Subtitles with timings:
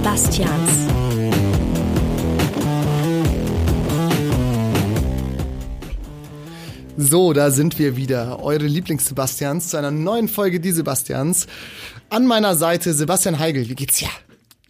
[0.00, 0.70] Sebastians.
[6.96, 8.42] So, da sind wir wieder.
[8.42, 11.46] Eure Lieblings-Sebastians zu einer neuen Folge Die Sebastians.
[12.08, 13.68] An meiner Seite Sebastian Heigel.
[13.68, 14.08] Wie geht's dir?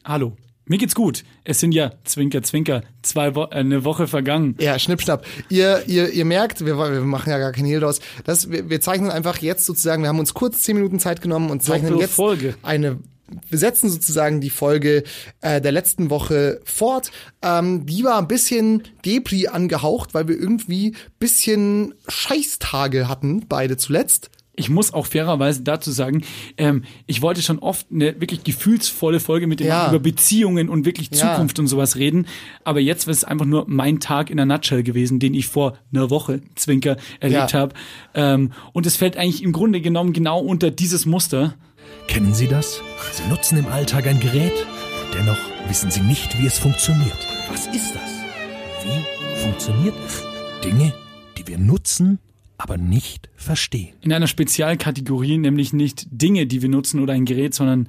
[0.05, 0.37] Hallo.
[0.67, 1.23] Mir geht's gut.
[1.45, 4.57] Es sind ja, Zwinker, Zwinker, zwei Wo äh, eine Woche vergangen.
[4.59, 5.25] Ja, schnipp, schnapp.
[5.49, 8.81] Ihr, ihr, ihr merkt, wir, wir machen ja gar kein Hehl draus, dass wir, wir
[8.81, 12.03] zeichnen einfach jetzt sozusagen, wir haben uns kurz zehn Minuten Zeit genommen und zeichnen Doppel
[12.03, 12.57] jetzt Folge.
[12.63, 12.99] eine
[13.51, 15.05] setzen sozusagen die Folge
[15.41, 17.11] äh, der letzten Woche fort.
[17.43, 24.31] Ähm, die war ein bisschen Depri angehaucht, weil wir irgendwie bisschen Scheißtage hatten, beide zuletzt.
[24.57, 26.23] Ich muss auch fairerweise dazu sagen,
[26.59, 29.89] ähm, ich wollte schon oft eine wirklich gefühlsvolle Folge mit dem Ja.
[29.89, 31.33] über Beziehungen und wirklich Ja.
[31.33, 32.27] Zukunft und sowas reden.
[32.63, 35.79] Aber jetzt ist es einfach nur mein Tag in der Nutshell gewesen, den ich vor
[35.95, 37.59] einer Woche, Zwinker, erlebt Ja.
[37.59, 37.75] habe.
[38.13, 41.55] Ähm, und es fällt eigentlich im Grunde genommen genau unter dieses Muster.
[42.07, 42.81] Kennen Sie das?
[43.13, 44.67] Sie nutzen im Alltag ein Gerät,
[45.15, 45.39] dennoch
[45.69, 47.27] wissen Sie nicht, wie es funktioniert.
[47.51, 48.11] Was ist das?
[48.85, 50.23] Wie funktioniert es?
[50.65, 50.93] Dinge,
[51.39, 52.19] die wir nutzen,
[52.59, 53.95] aber nicht verstehen.
[54.01, 57.89] In einer Spezialkategorie, nämlich nicht Dinge, die wir nutzen oder ein Gerät, sondern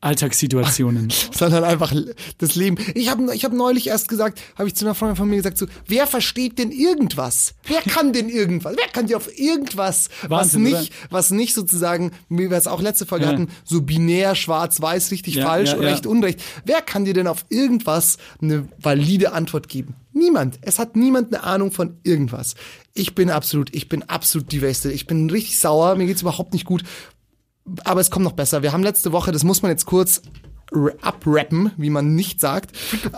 [0.00, 1.12] Alltagssituationen.
[1.32, 1.92] sondern einfach
[2.38, 2.76] das Leben.
[2.94, 5.58] Ich habe ich hab neulich erst gesagt, habe ich zu einer Freundin von mir gesagt,
[5.58, 7.54] so, wer versteht denn irgendwas?
[7.66, 8.74] Wer kann denn irgendwas?
[8.76, 12.80] Wer kann dir auf irgendwas, was Wahnsinn, nicht, was nicht sozusagen, wie wir es auch
[12.80, 13.32] letzte Folge Ja.
[13.32, 16.40] hatten, so binär, schwarz-weiß, richtig, Ja, falsch, ja, recht, unrecht.
[16.64, 19.94] Wer kann dir denn auf irgendwas eine valide Antwort geben?
[20.12, 20.58] Niemand.
[20.62, 22.54] Es hat niemand eine Ahnung von irgendwas.
[22.94, 24.92] Ich bin absolut, ich bin absolut divested.
[24.92, 25.94] Ich bin richtig sauer.
[25.96, 26.84] Mir geht's überhaupt nicht gut
[27.84, 28.62] aber es kommt noch besser.
[28.62, 30.22] Wir haben letzte Woche, das muss man jetzt kurz
[31.00, 32.76] abrappen, wie man nicht sagt.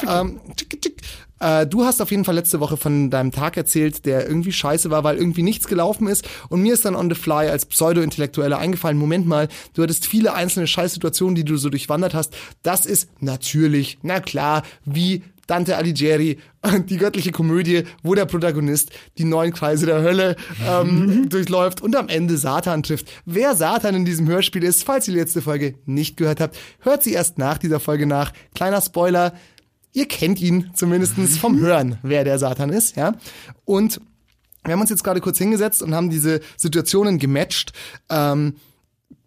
[0.09, 1.03] ähm, tschick, tschick.
[1.41, 4.91] Äh, du hast auf jeden Fall letzte Woche von deinem Tag erzählt, der irgendwie scheiße
[4.91, 6.29] war, weil irgendwie nichts gelaufen ist.
[6.49, 10.35] Und mir ist dann on the fly als Pseudo-Intellektueller eingefallen, Moment mal, du hattest viele
[10.35, 12.35] einzelne Scheißsituationen, die du so durchwandert hast.
[12.63, 16.39] Das ist natürlich, na klar, wie Dante Alighieri,
[16.89, 22.09] die göttliche Komödie, wo der Protagonist die neun Kreise der Hölle ähm, durchläuft und am
[22.09, 23.11] Ende Satan trifft.
[23.25, 27.03] Wer Satan in diesem Hörspiel ist, falls ihr die letzte Folge nicht gehört habt, hört
[27.03, 28.33] sie erst nach dieser Folge nach.
[28.55, 29.33] Kleiner Spoiler,
[29.93, 33.15] ihr kennt ihn zumindestens vom Hören, wer der Satan ist, ja.
[33.65, 34.01] Und
[34.65, 37.73] wir haben uns jetzt gerade kurz hingesetzt und haben diese Situationen gematcht.
[38.11, 38.57] Ähm,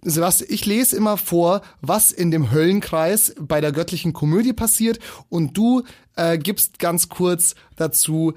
[0.04, 5.56] Sebastian, ich lese immer vor, was in dem Höllenkreis bei der göttlichen Komödie passiert und
[5.56, 5.84] du
[6.16, 8.34] äh, gibst ganz kurz dazu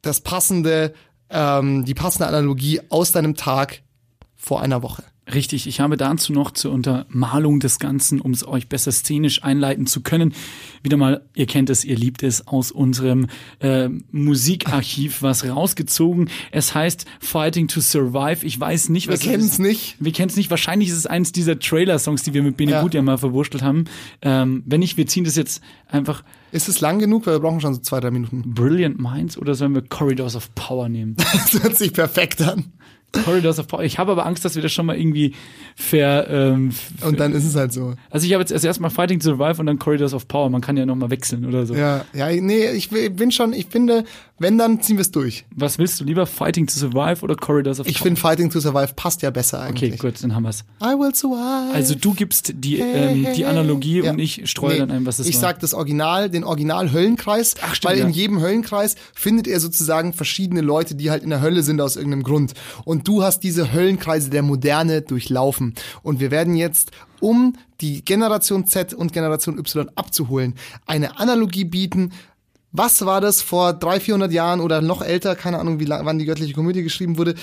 [0.00, 0.94] das passende,
[1.28, 3.82] ähm, die passende Analogie aus deinem Tag
[4.36, 5.04] vor einer Woche.
[5.32, 9.86] Richtig, ich habe dazu noch zur Untermalung des Ganzen, um es euch besser szenisch einleiten
[9.86, 10.34] zu können,
[10.82, 13.28] wieder mal, ihr kennt es, ihr liebt es, aus unserem
[13.60, 16.28] äh, Musikarchiv was rausgezogen.
[16.50, 18.44] Es heißt Fighting to Survive.
[18.44, 19.96] Ich weiß nicht, Wir was es kennen es nicht.
[20.00, 20.50] Wir kennen es nicht.
[20.50, 22.84] Wahrscheinlich ist es eins dieser Trailer-Songs, die wir mit Bene Ja.
[22.92, 23.84] Ja mal verwurschtelt haben.
[24.22, 27.26] Ähm, wenn nicht, wir ziehen das jetzt einfach Ist es lang genug?
[27.26, 28.54] Weil wir brauchen schon so zwei, drei Minuten.
[28.54, 31.16] Brilliant Minds oder sollen wir Corridors of Power nehmen?
[31.32, 32.72] Das hört sich perfekt an.
[33.24, 33.82] Corridors of Power.
[33.82, 35.34] Ich habe aber Angst, dass wir das schon mal irgendwie
[35.76, 37.94] ver, ähm, f- Und dann ist es halt so.
[38.10, 40.48] Also ich habe jetzt erst erstmal Fighting to Survive und dann Corridors of Power.
[40.50, 41.74] Man kann ja noch mal wechseln oder so.
[41.74, 44.04] Ja, ja, nee, ich bin schon, ich finde,
[44.38, 45.44] wenn, dann ziehen wir es durch.
[45.54, 48.02] Was willst du lieber, Fighting to Survive oder Corridors of Ich Power?
[48.06, 50.00] finde Fighting to Survive passt ja besser Okay, eigentlich.
[50.00, 50.64] gut, dann haben wir's.
[50.82, 51.74] I will survive.
[51.74, 54.10] Also du gibst die, ähm, die Analogie Ja.
[54.12, 55.40] und ich streue Nee, dann ein, was es Ich war.
[55.42, 58.14] sag das Original, den Original-Höllenkreis, Ach, stimmt, weil in ja.
[58.14, 62.22] jedem Höllenkreis findet er sozusagen verschiedene Leute, die halt in der Hölle sind aus irgendeinem
[62.22, 62.54] Grund.
[62.84, 65.74] Und du hast diese Höllenkreise der Moderne durchlaufen.
[66.02, 66.90] Und wir werden jetzt,
[67.20, 70.54] um die Generation Z und Generation Y abzuholen,
[70.86, 72.12] eine Analogie bieten.
[72.72, 76.18] Was war das vor 300, 400 Jahren oder noch älter, keine Ahnung, wie lang, wann
[76.18, 77.34] die göttliche Komödie geschrieben wurde,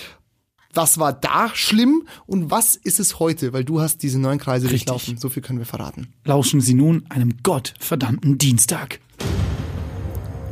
[0.74, 3.54] was war da schlimm und was ist es heute?
[3.54, 4.86] Weil du hast diese neun Kreise Richtig.
[4.86, 5.18] durchlaufen.
[5.18, 6.14] So viel können wir verraten.
[6.26, 9.00] Lauschen Sie nun einem gottverdammten Dienstag.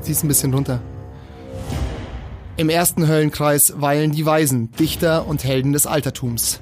[0.02, 0.82] Zieh's ein bisschen runter.
[2.58, 6.60] Im ersten Höllenkreis weilen die Weisen, Dichter und Helden des Altertums.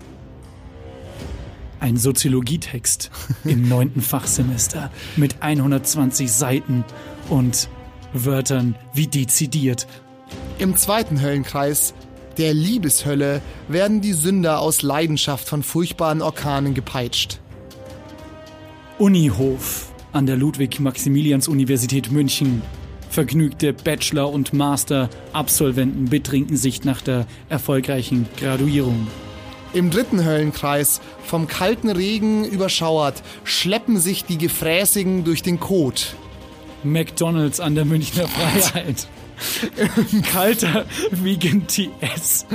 [1.79, 3.11] Ein Soziologietext
[3.45, 6.83] im neunten Fachsemester mit 120 Seiten
[7.29, 7.69] und
[8.11, 9.87] Wörtern wie dezidiert.
[10.59, 11.93] Im zweiten Höllenkreis,
[12.37, 17.39] der Liebeshölle, werden die Sünder aus Leidenschaft von furchtbaren Orkanen gepeitscht.
[18.99, 22.61] Unihof an der Ludwig-Maximilians-Universität München.
[23.15, 29.07] Vergnügte Bachelor- und Master-Absolventen betrinken sich nach der erfolgreichen Graduierung.
[29.71, 36.17] Im dritten Höllenkreis, vom kalten Regen überschauert, schleppen sich die Gefräßigen durch den Kot.
[36.83, 39.07] McDonalds an der Münchner Freiheit.
[40.33, 42.45] Kalter Vegan TS.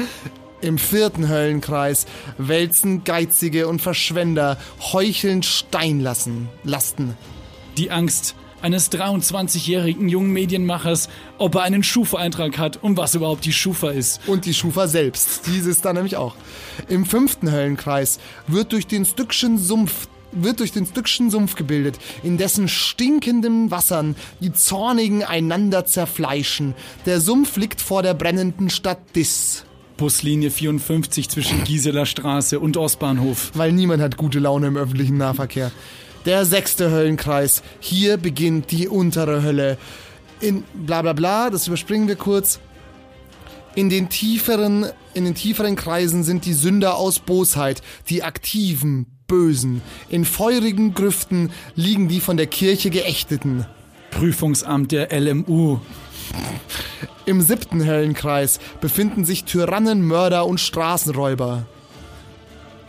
[0.60, 2.04] Im vierten Höllenkreis
[2.36, 4.58] wälzen Geizige und Verschwender
[4.92, 7.16] heuchelnd Stein lassen, Lasten.
[7.78, 11.08] Die Angst eines 23-jährigen jungen Medienmachers,
[11.38, 14.20] ob er einen Schufa-Eintrag hat und was überhaupt die Schufa ist.
[14.26, 15.46] Und die Schufa selbst.
[15.46, 16.34] Dieses dann nämlich auch.
[16.88, 22.38] Im fünften Höllenkreis wird durch den Stückchen Sumpf wird durch den Stückchen Sumpf gebildet, in
[22.38, 26.74] dessen stinkenden Wassern die Zornigen einander zerfleischen.
[27.04, 29.64] Der Sumpf liegt vor der brennenden Stadt Diss.
[29.96, 33.50] Buslinie 54 zwischen Gisela Straße und Ostbahnhof.
[33.54, 35.70] Weil niemand hat gute Laune im öffentlichen Nahverkehr.
[36.24, 37.62] Der sechste Höllenkreis.
[37.80, 39.78] Hier beginnt die untere Hölle.
[40.40, 42.60] In bla bla bla, das überspringen wir kurz.
[43.74, 49.80] In den tieferen, in den tieferen Kreisen sind die Sünder aus Bosheit, die aktiven, Bösen.
[50.08, 53.64] In feurigen Grüften liegen die von der Kirche Geächteten.
[54.10, 55.78] Prüfungsamt der LMU.
[57.26, 61.64] Im siebten Höllenkreis befinden sich Tyrannen, Mörder und Straßenräuber.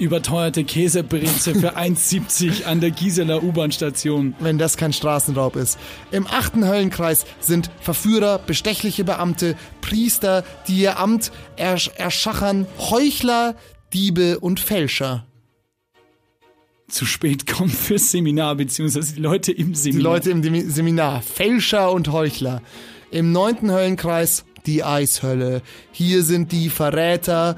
[0.02, 4.34] Überteuerte Käsebreze für 1,70 an der Gisela U-Bahn-Station.
[4.40, 5.78] Wenn das kein Straßenraub ist.
[6.12, 13.56] Im achten Höllenkreis sind Verführer, bestechliche Beamte, Priester, die ihr Amt ersch erschachern, Heuchler,
[13.94, 15.28] Diebe und Fälscher.
[16.88, 20.02] Zu spät kommen fürs Seminar, beziehungsweise die Leute im Die Seminar.
[20.14, 21.22] Leute im Demi- Seminar.
[21.22, 22.64] Fälscher und Heuchler.
[23.12, 25.62] Im neunten Höllenkreis die Eishölle.
[25.92, 27.56] Hier sind die Verräter,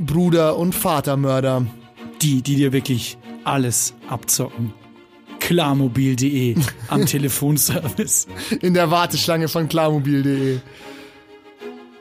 [0.00, 1.66] Bruder und Vatermörder.
[2.22, 4.72] Die, die dir wirklich alles abzocken.
[5.40, 6.56] Klarmobil.de
[6.88, 8.26] am Telefonservice.
[8.60, 10.58] in der Warteschlange von klarmobil.de.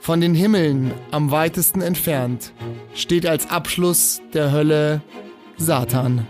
[0.02, 2.54] Von den Himmeln am weitesten entfernt
[2.94, 5.02] steht als Abschluss der Hölle
[5.58, 6.26] Satan.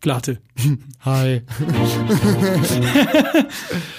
[0.00, 0.38] Glatte.
[1.04, 1.42] Hi.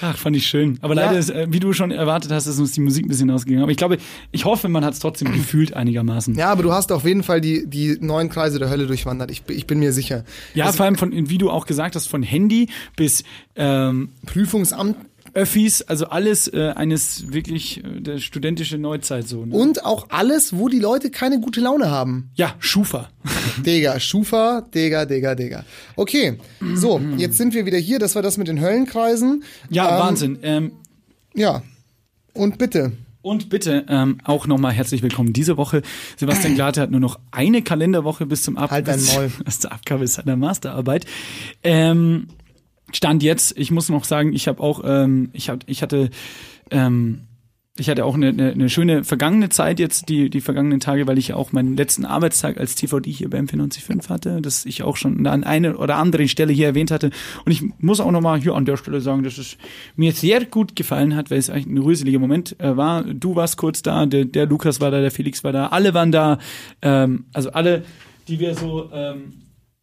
[0.02, 0.78] Ach, fand ich schön.
[0.82, 1.20] Aber leider Ja.
[1.20, 3.64] ist, äh, wie du schon erwartet hast, ist uns die Musik ein bisschen ausgegangen.
[3.64, 3.98] Aber ich glaube,
[4.32, 6.36] ich hoffe, man hat es trotzdem gefühlt einigermaßen.
[6.36, 9.32] Ja, aber du hast auf jeden Fall die, die neun Kreise der Hölle durchwandert.
[9.32, 10.24] Ich, ich bin mir sicher.
[10.56, 13.24] Ja, vor allem von, wie du auch gesagt hast, von Handy bis
[13.56, 14.96] ähm, Prüfungsamt
[15.34, 19.46] Öffis, also alles äh, eines wirklich äh, der studentische Neuzeit so.
[19.46, 19.56] Ne?
[19.56, 22.30] und auch alles, wo die Leute keine gute Laune haben.
[22.36, 23.10] Ja, Schufa.
[23.66, 25.66] Digga, Schufa, Digga, Digga, Digga.
[25.96, 26.38] Okay,
[26.76, 28.00] so, jetzt sind wir wieder hier.
[28.00, 29.44] Das war das mit den Höllenkreisen.
[29.70, 30.40] Ja, Ähm, Wahnsinn.
[30.44, 30.72] Ähm,
[31.34, 31.64] Ja.
[32.34, 32.94] Und bitte.
[33.22, 35.84] Und bitte ähm, auch nochmal herzlich willkommen diese Woche.
[36.18, 40.08] Sebastian Glate hat nur noch eine Kalenderwoche bis zum Ab Halt bis, bis zur Abgabe
[40.08, 41.06] seiner Masterarbeit.
[41.64, 42.30] Ähm,
[42.94, 46.10] Stand jetzt, ich muss noch sagen, ich habe auch, ähm, ich, hab, ich hatte
[46.70, 47.28] ähm,
[47.78, 51.18] ich hatte auch eine, eine, eine schöne vergangene Zeit jetzt, die, die vergangenen Tage, weil
[51.18, 55.26] ich auch meinen letzten Arbeitstag als TVD hier beim 495 hatte, das ich auch schon
[55.26, 57.12] an einer oder anderen Stelle hier erwähnt hatte.
[57.46, 59.58] Und ich muss auch nochmal hier an der Stelle sagen, dass es
[59.96, 63.04] mir sehr gut gefallen hat, weil es eigentlich ein rührseliger Moment äh, war.
[63.04, 66.12] Du warst kurz da, der, der Lukas war da, der Felix war da, alle waren
[66.12, 66.40] da.
[66.82, 67.84] Ähm, also alle,
[68.28, 69.34] die wir so ähm,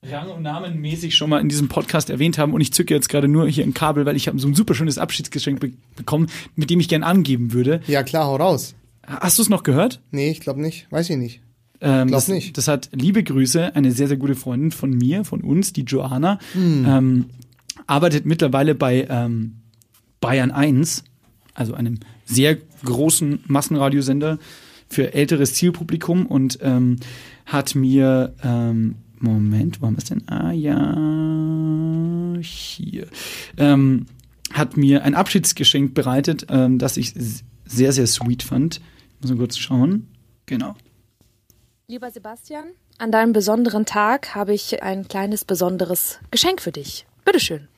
[0.04, 3.26] Rang- und Namenmäßig schon mal in diesem Podcast erwähnt haben und ich zücke jetzt gerade
[3.26, 6.70] nur hier ein Kabel, weil ich habe so ein super schönes Abschiedsgeschenk be bekommen, mit
[6.70, 7.80] dem ich gern angeben würde.
[7.88, 8.76] Ja, klar, hau raus.
[9.04, 10.00] Hast du es noch gehört?
[10.12, 10.86] Nee, ich glaube nicht.
[10.90, 11.40] Weiß ich nicht.
[11.80, 12.56] Ähm, Glaub das, nicht.
[12.56, 16.38] das hat liebe Grüße, eine sehr, sehr gute Freundin von mir, von uns, die Joanna,
[16.52, 16.84] Hm.
[16.86, 17.24] ähm,
[17.86, 19.56] arbeitet mittlerweile bei ähm,
[20.20, 21.04] Bayern 1,
[21.54, 24.38] also einem sehr großen Massenradiosender
[24.88, 26.96] für älteres Zielpublikum und ähm,
[27.46, 30.26] hat mir ähm, Moment, wo haben wir es denn?
[30.28, 33.08] Ah ja, hier.
[33.56, 34.06] Ähm,
[34.52, 37.14] hat mir ein Abschiedsgeschenk bereitet, ähm, das ich
[37.64, 38.80] sehr, sehr sweet fand.
[39.20, 40.08] Muss mal kurz schauen.
[40.46, 40.74] Genau.
[41.88, 42.64] Lieber Sebastian,
[42.98, 47.06] an deinem besonderen Tag habe ich ein kleines besonderes Geschenk für dich.
[47.24, 47.68] Bitteschön.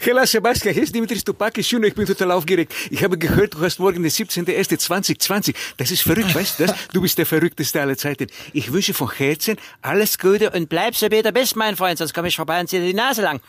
[0.00, 2.72] Hela Sebastian, hier ist Dimitris Stupakis Juno, ich bin total aufgeregt.
[2.90, 5.54] Ich habe gehört, du hast morgen den 17.01.2020.
[5.76, 6.76] Das ist verrückt, weißt du das?
[6.92, 8.26] Du bist der verrückteste aller Zeiten.
[8.52, 12.14] Ich wünsche von Herzen alles Gute und bleib so wie du bist, mein Freund, sonst
[12.14, 13.40] komme ich vorbei und ziehe dir die Nase lang.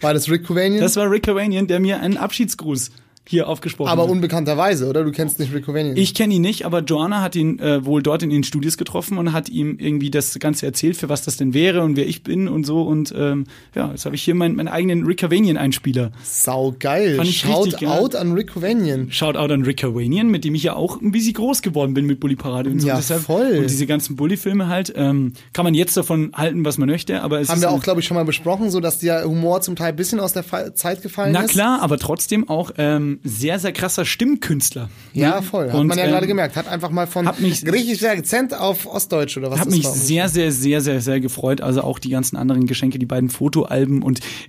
[0.00, 0.80] War das Rick Covanian?
[0.80, 2.90] Das war Rick Cavanian, der mir einen Abschiedsgruß
[3.28, 4.10] hier aufgesprochen aber hat.
[4.10, 5.04] unbekannterweise, oder?
[5.04, 5.96] Du kennst nicht Rick Covanian.
[5.96, 9.16] Ich kenne ihn nicht, aber Joanna hat ihn äh, wohl dort in den Studios getroffen
[9.16, 12.22] und hat ihm irgendwie das Ganze erzählt, für was das denn wäre und wer ich
[12.24, 12.82] bin und so.
[12.82, 16.10] Und ähm, ja, jetzt habe ich hier meinen, meinen eigenen Rick Cavanian-Einspieler.
[16.24, 17.16] Sau geil.
[17.16, 17.90] Fand ich Shout richtig geil.
[17.90, 19.10] out an Rick Covanian.
[19.12, 22.18] Shoutout an Rick Cavanian, mit dem ich ja auch ein bisschen groß geworden bin mit
[22.20, 22.88] Bully Parade und so.
[22.88, 23.58] Ja, Deshalb, voll.
[23.58, 27.40] Und diese ganzen Bully-Filme halt, ähm, kann man jetzt davon halten, was man möchte, aber
[27.40, 29.90] es Haben wir auch, glaube ich, schon mal besprochen, so dass der Humor zum Teil
[29.90, 31.50] ein bisschen aus der Fa Zeit gefallen Na ist.
[31.52, 34.90] klar, aber trotzdem auch ähm, ähm, sehr, sehr krasser Stimmkünstler.
[35.12, 35.70] Ja, voll.
[35.70, 36.56] Hat Und, man ja ähm, gerade gemerkt.
[36.56, 40.52] Hat einfach mal von mich- griechischer Akzent auf Ostdeutsch oder was Hat mich sehr, sehr,
[40.52, 41.60] sehr, sehr, sehr gefreut.
[41.60, 44.20] Also auch die ganzen anderen Geschenke, die beiden Fotoalben und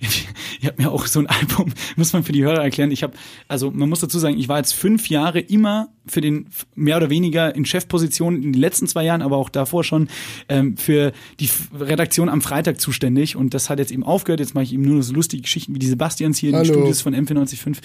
[0.60, 2.90] ich habe mir auch so ein Album, muss man für die Hörer erklären.
[2.90, 3.14] Ich habe,
[3.48, 7.08] also man muss dazu sagen, ich war jetzt fünf Jahre immer für den mehr oder
[7.08, 10.08] weniger in Chefposition in den letzten zwei Jahren, aber auch davor schon
[10.50, 14.40] ähm, für die Redaktion am Freitag zuständig und das hat jetzt eben aufgehört.
[14.40, 16.64] Jetzt mache ich eben nur noch so lustige Geschichten wie die Sebastians hier in den.
[16.74, 17.78] Studios von M495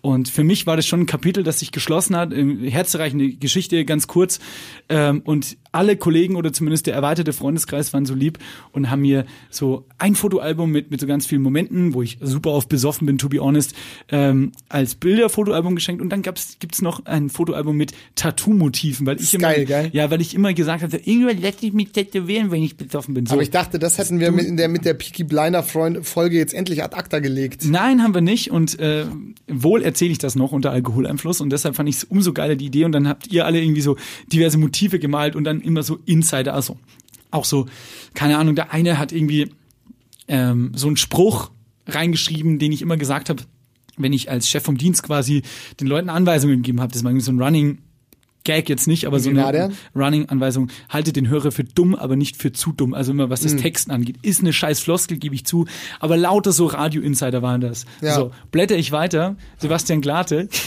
[0.00, 2.32] und für mich war das schon ein Kapitel, das sich geschlossen hat.
[2.32, 4.40] Ähm, Herzreichende Geschichte, ganz kurz
[4.88, 8.38] ähm, und alle Kollegen oder zumindest der erweiterte Freundeskreis waren so lieb
[8.72, 12.50] und haben mir so ein Fotoalbum mit, mit so ganz vielen Momenten, wo ich super
[12.50, 13.74] oft besoffen bin, to be honest,
[14.10, 16.02] ähm, als Bilderfotoalbum geschenkt.
[16.02, 19.90] Und dann gab's, gibt's noch ein Fotoalbum mit Tattoo-Motiven, weil ich immer, geil, geil.
[19.92, 23.24] ja, weil ich immer gesagt hatte, irgendwann lass ich mich tätowieren, wenn ich besoffen bin.
[23.24, 23.32] So.
[23.32, 26.52] Aber ich dachte, das hätten wir mit, der, mit der Peaky Blinder Freund Folge jetzt
[26.52, 27.64] endlich ad acta gelegt.
[27.64, 28.50] Nein, haben wir nicht.
[28.50, 29.06] Und äh,
[29.48, 31.40] wohl erzähle ich das noch unter Alkoholeinfluss.
[31.40, 32.84] Und deshalb fand ich es umso geiler die Idee.
[32.84, 33.96] Und dann habt ihr alle irgendwie so
[34.30, 36.54] diverse Motive gemalt und dann immer so Insider.
[36.54, 36.78] Also
[37.30, 37.66] auch so,
[38.14, 39.50] keine Ahnung, der eine hat irgendwie
[40.28, 41.50] ähm, so einen Spruch
[41.86, 43.42] reingeschrieben, den ich immer gesagt habe,
[43.96, 45.42] wenn ich als Chef vom Dienst quasi
[45.80, 46.92] den Leuten Anweisungen gegeben habe.
[46.92, 47.78] Das war irgendwie so ein Running
[48.44, 49.70] Gag jetzt nicht, aber so eine?
[49.94, 50.68] Running-Anweisung.
[50.88, 52.92] Haltet den Hörer für dumm, aber nicht für zu dumm.
[52.92, 53.50] Also immer, was Mhm.
[53.52, 54.16] das Texten angeht.
[54.22, 55.66] Ist eine scheiß Floskel, gebe ich zu.
[56.00, 57.84] Aber lauter so Radio-Insider waren das.
[58.00, 58.16] Ja.
[58.16, 59.36] So, blätter ich weiter.
[59.58, 60.48] Sebastian Glate.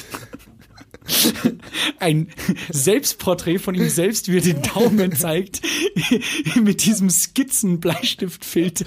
[1.99, 2.27] Ein
[2.69, 5.61] Selbstporträt von ihm selbst, wie er den Daumen zeigt,
[6.55, 8.85] mit diesem Skizzen-Bleistiftfilter.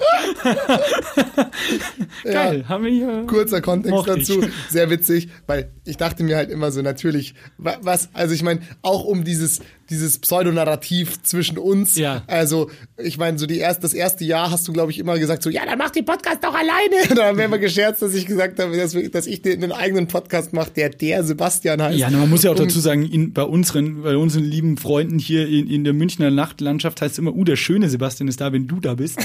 [2.23, 3.23] Geil, haben wir hier.
[3.27, 4.27] Kurzer Kontext Mochte ich.
[4.27, 8.43] dazu, sehr witzig, weil ich dachte mir halt immer so natürlich, wa- was, also ich
[8.43, 12.23] meine, auch um dieses, dieses Pseudonarrativ zwischen uns, Ja.
[12.27, 15.43] also ich meine, so die erst, das erste Jahr hast du, glaube ich, immer gesagt
[15.43, 16.69] so, ja, dann mach den Podcast doch alleine.
[17.15, 20.07] Da haben wir immer gescherzt, dass ich gesagt habe, dass, dass ich den, einen eigenen
[20.07, 21.97] Podcast mache, der der Sebastian heißt.
[21.97, 25.47] Ja, man muss ja auch dazu sagen, in, bei unseren, bei unseren lieben Freunden hier
[25.47, 28.67] in, in der Münchner Nachtlandschaft heißt es immer, uh, der schöne Sebastian ist da, wenn
[28.67, 29.19] du da bist.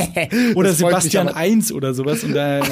[0.54, 1.36] oder Sebastian aber.
[1.36, 2.24] 1 oder sowas.
[2.24, 2.62] Und da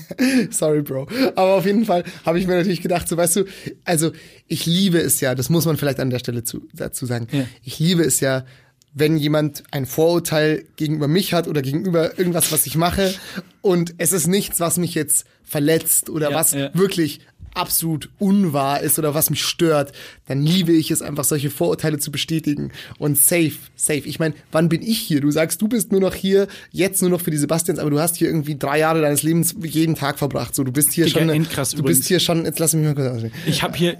[0.50, 1.06] Sorry, Bro.
[1.34, 3.44] Aber auf jeden Fall habe ich mir natürlich gedacht, so weißt du,
[3.84, 4.12] also
[4.46, 7.26] ich liebe es ja, das muss man vielleicht an der Stelle zu, dazu sagen.
[7.32, 7.44] Ja.
[7.62, 8.44] Ich liebe es ja,
[8.92, 13.14] wenn jemand ein Vorurteil gegenüber mich hat oder gegenüber irgendwas, was ich mache
[13.60, 16.70] und es ist nichts, was mich jetzt verletzt oder Ja, was ja.
[16.74, 17.20] wirklich
[17.54, 19.92] absolut unwahr ist oder was mich stört,
[20.26, 22.72] dann liebe ich es einfach, solche Vorurteile zu bestätigen.
[22.98, 24.02] Und safe, safe.
[24.04, 25.20] Ich meine, wann bin ich hier?
[25.20, 28.00] Du sagst, du bist nur noch hier, jetzt nur noch für die Sebastians, aber du
[28.00, 30.54] hast hier irgendwie drei Jahre deines Lebens jeden Tag verbracht.
[30.54, 31.98] So, du bist hier Digga, schon, endkrass du übrigens.
[31.98, 33.32] bist hier schon, jetzt lass mich mal kurz aussehen.
[33.46, 33.98] ich habe hier,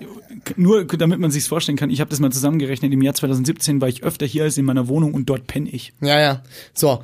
[0.56, 3.88] nur damit man sich's vorstellen kann, ich habe das mal zusammengerechnet, im Jahr 2017 war
[3.88, 5.92] ich öfter hier als in meiner Wohnung und dort penne ich.
[6.00, 6.42] Ja, ja.
[6.74, 7.02] So,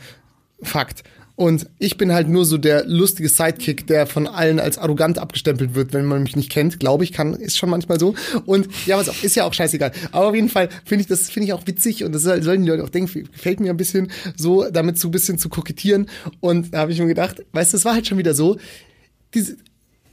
[0.62, 1.03] Fakt.
[1.37, 5.75] Und ich bin halt nur so der lustige Sidekick, der von allen als arrogant abgestempelt
[5.75, 6.81] wird, wenn man mich nicht kennt.
[6.81, 8.14] Glaube ich, kann, ist schon manchmal so.
[8.47, 9.93] Und ja, was auch, ist ja auch scheißegal.
[10.12, 12.62] Aber auf jeden Fall finde ich das, finde ich auch witzig und das soll- sollen
[12.62, 16.07] die Leute auch denken, gefällt mir ein bisschen so, damit so ein bisschen zu kokettieren.
[16.40, 18.57] Und da habe ich mir gedacht, weißt du, es war halt schon wieder so,
[19.35, 19.59] diese,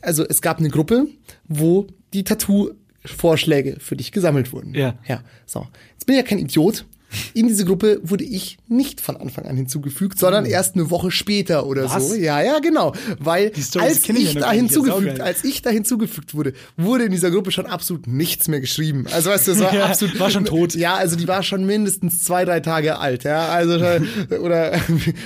[0.01, 1.07] also es gab eine Gruppe,
[1.47, 4.73] wo die Tattoo-Vorschläge für dich gesammelt wurden.
[4.73, 4.95] Ja.
[5.07, 5.67] Ja, so.
[5.93, 6.85] Jetzt bin ich ja kein Idiot.
[7.33, 11.65] In diese Gruppe wurde ich nicht von Anfang an hinzugefügt, sondern erst eine Woche später
[11.65, 11.89] oder Oh.
[11.95, 12.09] Was?
[12.09, 12.15] so.
[12.15, 12.93] Ja, ja, genau.
[13.19, 14.47] Weil Die als ich ja da.
[14.47, 18.61] Ja, hinzugefügt, als ich da hinzugefügt wurde, wurde in dieser Gruppe schon absolut nichts mehr
[18.61, 19.05] geschrieben.
[19.11, 20.75] Also weißt du, es war Ja, absolut war schon tot.
[20.75, 23.23] Ja, also die war schon mindestens zwei, drei Tage alt.
[23.23, 23.73] Ja, also
[24.41, 24.73] oder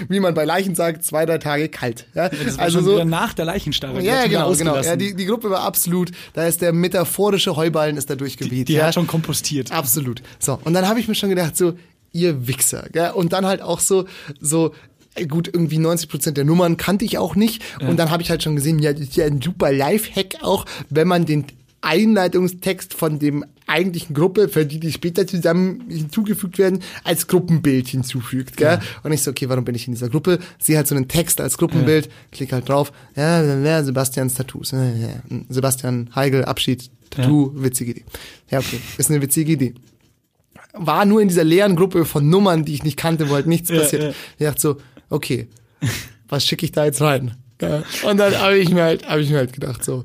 [0.09, 2.07] wie man bei Leichen sagt, zwei, drei Tage kalt.
[2.13, 3.03] Ja, also so.
[3.03, 3.99] nach der Leichenstarre.
[3.99, 4.77] Die Ja, wieder genau, genau.
[4.81, 8.67] Ja, die, die Gruppe war absolut, da ist der metaphorische Heuballen ist da durchgeweht.
[8.69, 8.85] die ja.
[8.87, 9.71] hat schon kompostiert.
[9.71, 10.21] Absolut.
[10.39, 11.73] So, und dann habe ich mir schon gedacht, so,
[12.11, 12.87] ihr Wichser.
[12.91, 13.11] Gell?
[13.11, 14.05] Und dann halt auch so,
[14.39, 14.73] so,
[15.15, 17.61] äh, gut, irgendwie 90 Prozent der Nummern kannte ich auch nicht.
[17.79, 20.65] Und dann habe ich halt schon gesehen, ja, das ist ja ein super Lifehack auch,
[20.89, 21.45] wenn man den
[21.81, 28.57] Einleitungstext von dem eigentlichen Gruppe, für die, die später zusammen hinzugefügt werden, als Gruppenbild hinzufügt.
[28.57, 28.79] Gell?
[29.03, 30.39] Und ich so, okay, warum bin ich in dieser Gruppe?
[30.57, 34.71] Sehe halt so einen Text als Gruppenbild, klick halt drauf, ja, ja, Sebastians Tattoos.
[34.71, 35.09] Ja, ja.
[35.49, 38.05] Sebastian Heigl, Abschied, Tattoo, witzige Idee.
[38.49, 39.73] Ja, okay, ist eine witzige Idee
[40.73, 43.69] war nur in dieser leeren Gruppe von Nummern, die ich nicht kannte, wo halt nichts
[43.69, 44.03] Ja, passiert.
[44.03, 44.09] ja.
[44.37, 44.77] Ich dachte so,
[45.09, 45.47] okay,
[46.27, 47.35] was schicke ich da jetzt rein?
[48.03, 50.03] Und dann habe ich mir halt, habe ich mir halt gedacht so,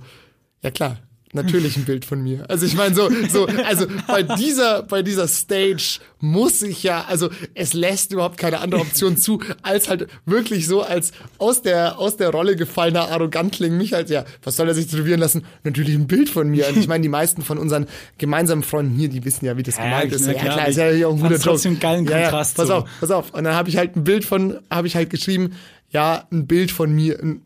[0.62, 0.99] ja klar,
[1.32, 2.44] natürlich ein Bild von mir.
[2.48, 7.30] Also ich meine so, so, also bei dieser, bei dieser Stage muss ich ja, also
[7.54, 12.16] es lässt überhaupt keine andere Option zu, als halt wirklich so als aus der, aus
[12.16, 15.44] der Rolle gefallener Arrogantling mich halt, ja, was soll er sich tätowieren lassen?
[15.64, 16.68] Natürlich ein Bild von mir.
[16.68, 17.86] Und ich meine, die meisten von unseren
[18.18, 20.26] gemeinsamen Freunden hier, die wissen ja, wie das Ja, gemeint ist.
[20.26, 21.68] Ja, klar, klar, ist ja hier auch ein guter Joke.
[21.68, 22.74] einen geilen Ja, ja, Kontrast pass so.
[22.74, 23.32] auf, pass auf.
[23.34, 25.54] Und dann habe ich halt ein Bild von, habe ich halt geschrieben,
[25.90, 27.42] ja, ein Bild von mir, ein,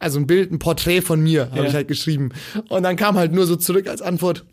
[0.00, 1.64] also ein Bild, ein Porträt von mir, habe Ja.
[1.66, 2.30] ich halt geschrieben.
[2.68, 4.44] Und dann kam halt nur so zurück als Antwort,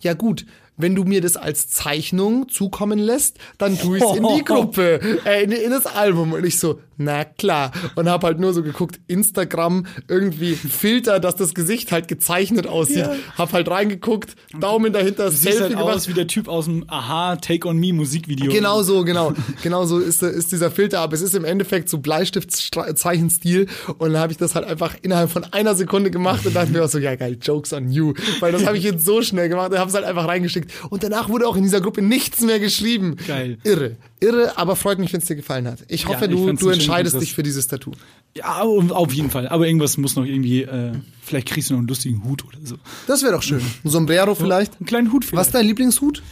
[0.00, 0.44] ja gut,
[0.76, 5.44] wenn du mir das als Zeichnung zukommen lässt, dann tu ich's in die Gruppe, äh,
[5.44, 6.32] in, in das Album.
[6.32, 7.72] Und ich so, na klar.
[7.94, 12.98] Und hab halt nur so geguckt, Instagram, irgendwie Filter, dass das Gesicht halt gezeichnet aussieht.
[12.98, 13.14] Ja.
[13.36, 15.94] Hab halt reingeguckt, Daumen dahinter, Siehst Selfie halt gemacht.
[15.94, 18.50] aus wie der Typ aus dem Aha Take on Me Musikvideo.
[18.50, 19.34] Genau so, genau.
[19.62, 23.66] Genau so ist, ist dieser Filter, aber es ist im Endeffekt so Bleistiftszeichenstil
[23.98, 26.84] und dann habe ich das halt einfach innerhalb von einer Sekunde gemacht und dachte mir
[26.84, 29.72] auch so, ja geil, Jokes on you, weil das habe ich jetzt so schnell gemacht
[29.72, 32.58] und habe es halt einfach reingeschickt und danach wurde auch in dieser Gruppe nichts mehr
[32.60, 33.16] geschrieben.
[33.26, 33.58] Geil.
[33.64, 35.78] Irre, irre, aber freut mich, wenn es dir gefallen hat.
[35.88, 37.92] Ich hoffe, ich du, du entscheidest dich für dieses Tattoo.
[38.36, 39.48] Ja, auf jeden Fall.
[39.48, 40.92] Aber irgendwas muss noch irgendwie, äh,
[41.22, 42.76] vielleicht kriegst du noch einen lustigen Hut oder so.
[43.06, 43.60] Das wäre doch schön.
[43.84, 44.76] Ein Sombrero vielleicht.
[44.78, 45.46] Einen kleinen Hut Was vielleicht.
[45.48, 46.22] ist dein Lieblingshut?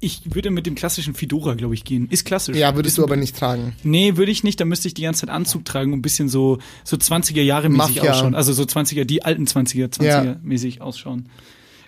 [0.00, 2.08] Ich würde mit dem klassischen Fedora, glaube ich, gehen.
[2.10, 2.56] Ist klassisch.
[2.58, 3.74] Ja, würdest du aber nicht tragen.
[3.84, 4.60] Nee, würde ich nicht.
[4.60, 7.70] Da müsste ich die ganze Zeit Anzug tragen und ein bisschen so, so 20er Jahre
[7.70, 8.10] mäßig Mafia.
[8.12, 8.34] ausschauen.
[8.34, 10.36] Also so 20er, die alten 20er, 20er Ja.
[10.42, 11.30] mäßig ausschauen.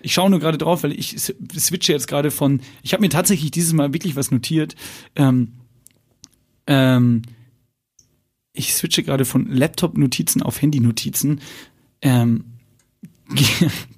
[0.07, 3.51] Ich schaue nur gerade drauf, weil ich switche jetzt gerade von, ich habe mir tatsächlich
[3.51, 4.73] dieses Mal wirklich was notiert.
[5.17, 5.51] Ähm,
[6.65, 7.23] ähm,
[8.53, 11.41] ich switche gerade von Laptop-Notizen auf Handy-Notizen.
[12.01, 12.45] Ähm,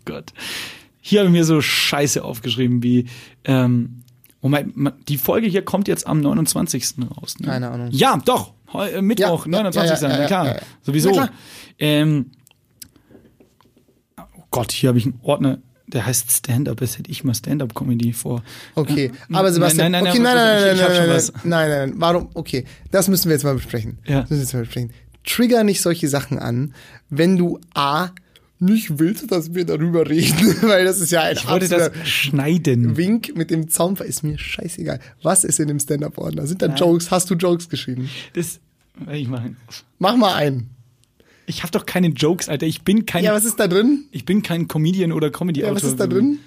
[0.06, 0.34] Gott.
[1.00, 3.06] Hier habe ich mir so Scheiße aufgeschrieben wie,
[3.44, 4.02] ähm,
[4.42, 4.74] Moment,
[5.10, 6.96] die Folge hier kommt jetzt am 29.
[7.18, 7.38] raus.
[7.38, 7.46] Ne?
[7.46, 7.90] Keine Ahnung.
[7.92, 8.54] Ja, doch.
[8.74, 10.02] Heu, äh, Mittwoch, Ja, ja, 29.
[10.02, 10.46] ja, ja, na ja, klar.
[10.48, 10.62] ja, ja.
[10.82, 11.12] Sowieso.
[11.12, 11.30] Klar.
[11.78, 12.32] Ähm,
[14.18, 15.60] oh Gott, hier habe ich einen Ordner,
[15.94, 16.82] der heißt Stand-Up.
[16.82, 18.44] Jetzt hätte ich mal Stand-Up-Comedy vor.
[18.76, 21.90] Okay, Äh, aber Sebastian, nein, nein, okay, nein, nein, nein, nein, nein, nein, nein, nein,
[21.90, 24.00] nein, warum, okay, das müssen wir jetzt mal besprechen.
[24.06, 24.22] Ja.
[24.22, 24.92] Das müssen wir jetzt mal besprechen.
[25.26, 26.74] Trigger nicht solche Sachen an,
[27.10, 28.10] wenn du A,
[28.62, 32.98] nicht willst, dass wir darüber reden, weil das ist ja ein Ich wollte das schneiden.
[32.98, 35.00] Wink mit dem Zaunpfeil, ist mir scheißegal.
[35.24, 36.46] Was ist in dem Stand-Up-Ordner?
[36.46, 37.10] Sind da Jokes?
[37.10, 38.10] Hast du Jokes geschrieben?
[38.34, 38.60] Das
[39.12, 39.56] ich machen.
[39.98, 40.72] Mach mal einen.
[41.50, 42.68] Ich habe doch keine Jokes, Alter.
[42.68, 44.06] Ich bin kein, Ja, was ist da drin?
[44.12, 45.70] ich bin kein Comedian oder Comedy-Autor.
[45.72, 46.40] Ja, was ist da drin?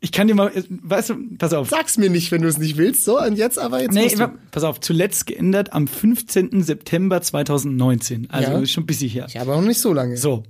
[0.00, 1.70] Ich kann dir mal, weißt du, pass auf.
[1.70, 3.04] Sag's mir nicht, wenn du es nicht willst.
[3.06, 4.28] So, und jetzt aber, jetzt Nee, musst du.
[4.50, 6.62] pass auf, zuletzt geändert am 15.
[6.62, 8.28] September 2019.
[8.30, 8.58] Also Ja.
[8.58, 9.26] ist schon ein bisschen her.
[9.30, 10.18] Ja, aber noch nicht so lange.
[10.18, 10.42] So.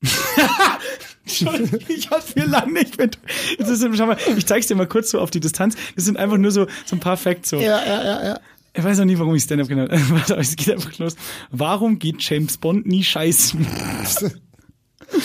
[1.26, 3.18] ich hab's mir lang nicht mit.
[3.58, 5.74] Ist, schau mal, ich zeig's dir mal kurz so auf die Distanz.
[5.96, 7.56] Das sind einfach nur so, so ein paar Facts so.
[7.56, 8.40] Ja, ja, ja, ja.
[8.76, 9.92] Ich weiß auch nicht, warum ich Stand-Up genannt
[10.28, 10.40] habe.
[10.40, 11.14] Es geht einfach los.
[11.50, 13.66] Warum geht James Bond nie scheißen?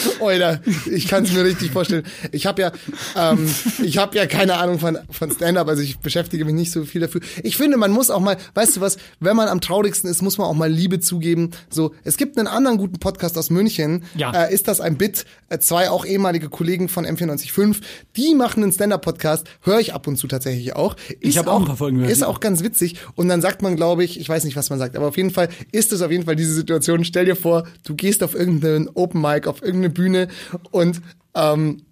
[0.21, 2.03] Alter, ich kann es mir richtig vorstellen.
[2.31, 2.71] Ich habe ja,
[3.15, 3.49] ähm,
[3.83, 7.01] ich habe ja keine Ahnung von, von Stand-up, also ich beschäftige mich nicht so viel
[7.01, 7.21] dafür.
[7.43, 10.37] Ich finde, man muss auch mal, weißt du was, wenn man am traurigsten ist, muss
[10.37, 11.51] man auch mal Liebe zugeben.
[11.69, 14.03] So, es gibt einen anderen guten Podcast aus München.
[14.15, 14.31] Ja.
[14.31, 15.25] Äh, ist das ein Bit?
[15.49, 17.81] Äh, zwei auch ehemalige Kollegen von M945,
[18.15, 19.47] die machen einen Stand-up-Podcast.
[19.61, 20.95] Höre ich ab und zu tatsächlich auch.
[21.19, 22.95] Ist hab auch ein paar Folgen gehört, Ist auch ganz witzig.
[23.15, 25.31] Und dann sagt man, glaube ich, ich weiß nicht, was man sagt, aber auf jeden
[25.31, 27.03] Fall ist es auf jeden Fall diese Situation.
[27.03, 30.27] Stell dir vor, du gehst auf irgendeinen Open Mic, auf irgendeine Bühne
[30.71, 31.01] und
[31.35, 31.83] ähm,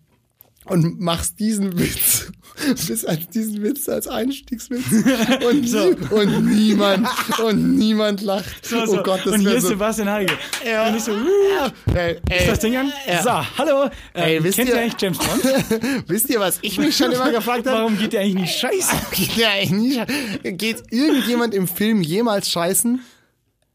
[0.66, 2.30] und machst diesen Witz,
[2.88, 4.84] bis als diesen Witz als Einstiegswitz
[5.48, 7.08] und, nie, und niemand
[7.42, 8.66] und niemand lacht.
[8.66, 9.00] So, so.
[9.00, 9.70] Oh Gott, das Und hier wäre ist so.
[9.70, 10.34] Sebastian Heige.
[10.70, 10.90] Ja.
[10.90, 12.92] Und ich so, uh, Ey, ey, ist das Ding an?
[13.08, 13.24] Ja.
[13.24, 13.90] So, hallo.
[14.14, 16.04] Ey, Äh, wisst kennt ihr- eigentlich James Bond?
[16.10, 17.78] wisst ihr, was ich mich schon immer gefragt habe?
[17.78, 19.00] Warum geht der eigentlich nicht scheißen?
[19.38, 20.02] Ja, ey, nie-
[20.44, 23.00] Geht irgendjemand im Film jemals scheißen?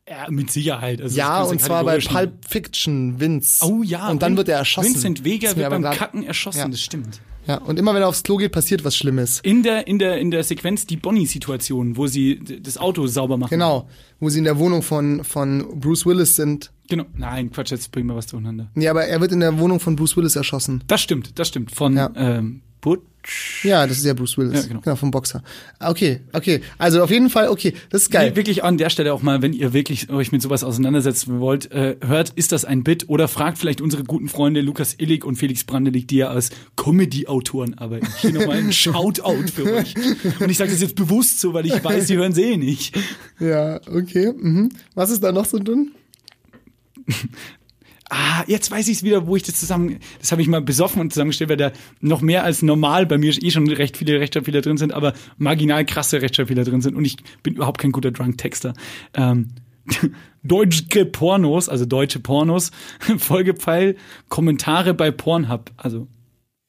[0.08, 1.00] Ja, mit Sicherheit.
[1.00, 3.64] Also Ja, und zwar bei Pulp Fiction, Vince.
[3.64, 4.08] Oh ja.
[4.10, 4.94] Und dann Vin- wird er erschossen.
[4.94, 6.68] Vincent Vega wird beim Kacken erschossen, Ja.
[6.68, 7.20] das stimmt.
[7.46, 9.40] Ja, und immer wenn er aufs Klo geht, passiert was Schlimmes.
[9.42, 13.50] In der, in der, in der Sequenz die Bonnie-Situation, wo sie das Auto sauber machen.
[13.50, 13.88] Genau.
[14.20, 16.70] Wo sie in der Wohnung von, von Bruce Willis sind.
[16.88, 17.04] Genau.
[17.16, 18.70] Nein, Quatsch, jetzt bringen wir was durcheinander.
[18.74, 20.84] Nee, aber er wird in der Wohnung von Bruce Willis erschossen.
[20.86, 21.72] Das stimmt, das stimmt.
[21.72, 22.10] Von Ja.
[22.16, 23.02] ähm, Butch.
[23.62, 24.68] Ja, das ist ja Bruce Willis.
[24.68, 24.96] Ja, genau.
[24.96, 25.42] vom Boxer.
[25.78, 26.60] Okay, okay.
[26.78, 28.30] Also auf jeden Fall, okay, das ist geil.
[28.30, 31.70] Nee, wirklich an der Stelle auch mal, wenn ihr wirklich euch mit sowas auseinandersetzen wollt,
[31.70, 35.36] äh, hört, ist das ein Bit oder fragt vielleicht unsere guten Freunde Lukas Illig und
[35.36, 38.08] Felix Brandelig, die ja als Comedy-Autoren arbeiten.
[38.20, 39.94] Hier nochmal ein Shoutout für euch.
[40.40, 42.96] Und ich sage das jetzt bewusst so, weil ich weiß, sie hören sie eh nicht.
[43.38, 44.32] Ja, okay.
[44.36, 44.70] Mhm.
[44.94, 45.92] Was ist da noch so drin?
[48.14, 51.00] Ah, jetzt weiß ich es wieder, wo ich das zusammen, das habe ich mal besoffen
[51.00, 54.60] und zusammengestellt, weil da noch mehr als normal bei mir eh schon recht viele Rechtschreibfehler
[54.60, 58.74] drin sind, aber marginal krasse Rechtschreibfehler drin sind und ich bin überhaupt kein guter Drunk-Texter.
[59.14, 59.48] Ähm,
[60.42, 62.70] deutsche Pornos, also deutsche Pornos,
[63.18, 63.96] Folgepfeil,
[64.28, 65.70] Kommentare bei Pornhub.
[65.78, 66.06] Also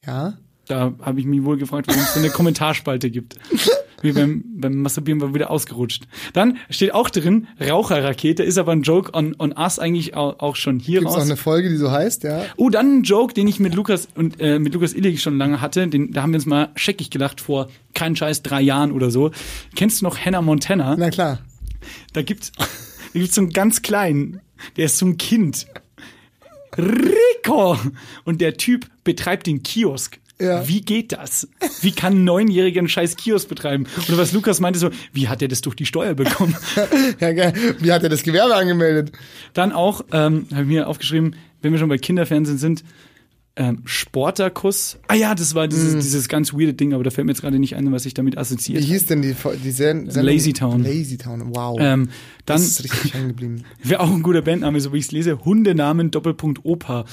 [0.06, 0.38] Ja.
[0.66, 3.36] da habe ich mich wohl gefragt, warum es so eine Kommentarspalte gibt.
[4.04, 6.04] Wie beim, beim Masturbieren war wieder ausgerutscht.
[6.34, 10.56] Dann steht auch drin, Raucherrakete, ist aber ein Joke on, on us eigentlich auch, auch
[10.56, 11.24] schon hier Gibt's auch raus.
[11.24, 12.44] eine Folge, die so heißt, ja?
[12.56, 15.62] Oh, dann ein Joke, den ich mit Lukas und äh, mit Lukas Illig schon lange
[15.62, 15.88] hatte.
[15.88, 19.30] Den, da haben wir uns mal scheckig gelacht vor kein Scheiß drei Jahren oder so.
[19.74, 20.96] Kennst du noch Hannah Montana?
[20.98, 21.38] Na klar.
[22.12, 24.40] Da gibt's, da gibt's so einen ganz kleinen
[24.76, 25.66] Der ist so ein Kind.
[26.76, 27.78] Rico!
[28.24, 30.18] Und der Typ betreibt den Kiosk.
[30.40, 30.66] Ja.
[30.66, 31.48] Wie geht das?
[31.80, 33.86] Wie kann ein Neunjähriger einen scheiß Kiosk betreiben?
[34.08, 36.56] Oder was Lukas meinte so, wie hat er das durch die Steuer bekommen?
[37.20, 37.52] Ja, geil.
[37.80, 39.12] Wie hat er das Gewerbe angemeldet?
[39.52, 42.84] Dann auch, ähm, habe ich mir aufgeschrieben, wenn wir schon bei Kinderfernsehen sind,
[43.56, 44.98] ähm, Sporterkuss.
[45.06, 47.58] Ah ja, das war dieses, dieses ganz weirde Ding, aber da fällt mir jetzt gerade
[47.58, 50.34] nicht ein, was ich damit assoziiert Wie hieß denn die, die Sen Sendung?
[50.34, 50.82] Lazy Town.
[50.82, 51.78] Lazy Town, wow.
[51.80, 52.08] Ähm,
[52.46, 53.64] dann das ist richtig hängen geblieben.
[53.82, 57.04] wäre auch ein guter Bandname, so wie ich es lese, Hundenamen Doppelpunkt Opa.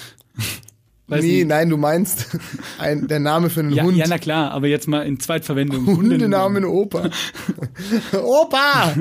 [1.08, 1.48] Weiß nee, nicht.
[1.48, 2.28] nein, du meinst
[2.80, 3.98] ein, der Name für einen Ja, Hund.
[3.98, 5.86] ja, na klar, aber jetzt mal in Zweitverwendung.
[5.86, 7.10] Hundenamen Opa.
[8.24, 8.94] Opa!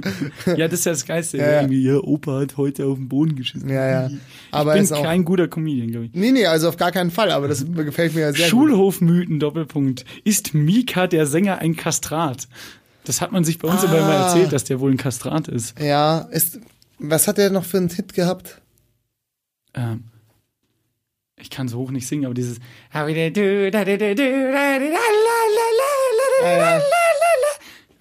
[0.56, 1.38] Ja, das ist ja das Geilste.
[1.38, 1.60] Ja.
[1.60, 3.68] Irgendwie, ja, Opa hat heute auf den Boden geschissen.
[3.68, 4.10] Ja, ja.
[4.50, 5.02] Aber ich bin ist auch.
[5.04, 6.12] kein guter Comedian, glaube ich.
[6.14, 8.50] Nee, nee, also auf gar keinen Fall, aber das gefällt mir ja sehr gut.
[8.50, 10.04] Schulhofmythen, Doppelpunkt.
[10.24, 12.48] Ist Mika, der Sänger, ein Kastrat?
[13.04, 14.26] Das hat man sich bei uns immer mal Ah.
[14.28, 15.78] erzählt, dass der wohl ein Kastrat ist.
[15.80, 16.58] Ja, ist,
[16.98, 18.60] was hat der noch für einen Hit gehabt?
[19.74, 20.04] Ähm,
[21.40, 22.58] ich kann so hoch nicht singen, aber dieses.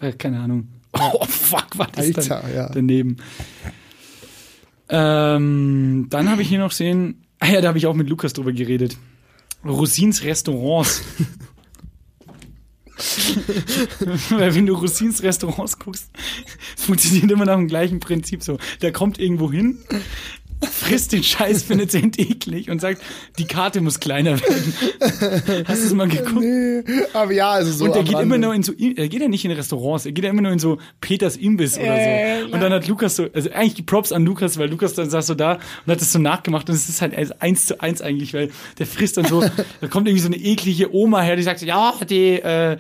[0.02, 0.68] Äh, keine Ahnung.
[0.92, 2.68] Oh, fuck, was ist Alter, ja.
[2.74, 3.18] daneben?
[4.90, 8.34] Ähm, dann habe ich hier noch sehen, ah ja, da habe ich auch mit Lukas
[8.34, 8.98] drüber geredet.
[9.64, 11.04] Rosins Restaurants.
[14.30, 16.10] Weil wenn du Rosins Restaurants guckst,
[16.76, 18.58] funktioniert immer nach dem gleichen Prinzip so.
[18.82, 19.78] Der kommt irgendwo hin,
[20.68, 23.02] frisst den Scheiß, findet es eklig und sagt,
[23.38, 24.74] die Karte muss kleiner werden.
[25.66, 26.42] Hast du es mal geguckt?
[26.42, 27.86] Nee, aber ja, also so.
[27.86, 28.36] Und am geht Rande.
[28.36, 30.52] immer nur in so, er geht ja nicht in Restaurants, er geht ja immer nur
[30.52, 32.54] in so Peters Imbiss oder so.
[32.54, 35.28] Und dann hat Lukas so, also eigentlich die Props an Lukas, weil Lukas dann saß
[35.28, 38.34] so da und hat das so nachgemacht und es ist halt eins zu eins eigentlich,
[38.34, 39.42] weil der frisst dann so,
[39.82, 42.78] da kommt irgendwie so eine eklige Oma her, die sagt so, ja, die, äh,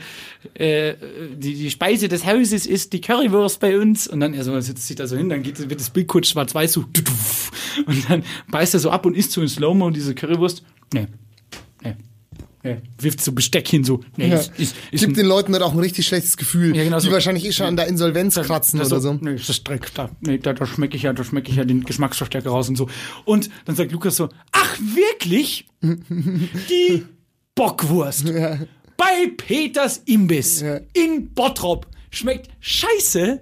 [0.54, 0.96] äh,
[1.36, 4.08] die, die Speise des Hauses ist die Currywurst bei uns.
[4.08, 6.28] Und dann er so, setzt sich da so hin, dann geht, wird das Bild kurz
[6.28, 6.86] schwarz-weiß so,
[7.86, 10.63] und dann beißt er so ab und isst so in Slow-Mo diese Currywurst.
[10.93, 11.08] Nee.
[11.84, 11.95] Nee.
[12.63, 12.77] Nee.
[12.99, 14.36] Wirft so Besteck hin, so, nee, Ja.
[14.36, 17.05] ist, ist, ist Gibt den Leuten dann auch ein richtig schlechtes Gefühl, Ja, genau die
[17.05, 17.12] so.
[17.13, 19.13] wahrscheinlich eh schon an der Insolvenz kratzen das oder so.
[19.13, 21.63] Nee, das ist Dreck, da, nee, da, da schmecke ich ja, da schmecke ich ja
[21.63, 22.89] den Geschmacksverstärker raus und so.
[23.23, 25.67] Und dann sagt Lukas so, ach wirklich?
[25.82, 27.05] Die
[27.55, 28.25] Bockwurst
[28.97, 30.82] bei Peters Imbiss Ja.
[30.93, 33.39] in Bottrop schmeckt scheiße.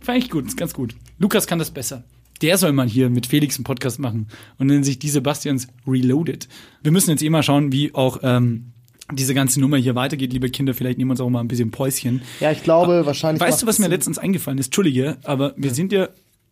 [0.00, 0.94] Fand ich gut, ist ganz gut.
[1.18, 2.04] Lukas kann das besser.
[2.42, 6.48] Der soll mal hier mit Felix einen Podcast machen und nennt sich die Sebastians Reloaded.
[6.82, 8.72] Wir müssen jetzt eh mal schauen, wie auch ähm,
[9.12, 10.74] diese ganze Nummer hier weitergeht, liebe Kinder.
[10.74, 12.22] Vielleicht nehmen wir uns auch mal ein bisschen Päuschen.
[12.40, 13.40] Ja, ich glaube, wahrscheinlich.
[13.40, 13.92] Weißt du, was mir Sinn.
[13.92, 14.66] letztens eingefallen ist?
[14.66, 16.08] Entschuldige, aber wir sind ja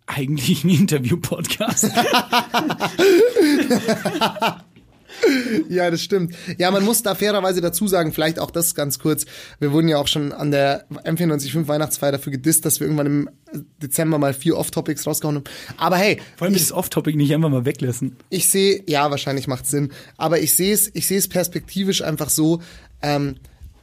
[0.07, 1.85] eigentlich ein Interview-Podcast.
[5.69, 6.35] Ja, das stimmt.
[6.59, 9.27] Ja, man muss da fairerweise dazu sagen, vielleicht auch das ganz kurz.
[9.59, 13.31] Wir wurden ja auch schon an der M495 Weihnachtsfeier dafür gedisst, dass wir irgendwann im
[13.83, 15.45] Dezember mal vier Off-Topics rausgehauen haben.
[15.77, 18.17] Aber hey, Vor allem dieses Off-Topic nicht einfach mal weglassen.
[18.31, 22.31] ich sehe, ja, wahrscheinlich macht Sinn, aber ich sehe es, ich sehe es perspektivisch einfach
[22.31, 22.61] so,
[23.03, 23.37] ähm,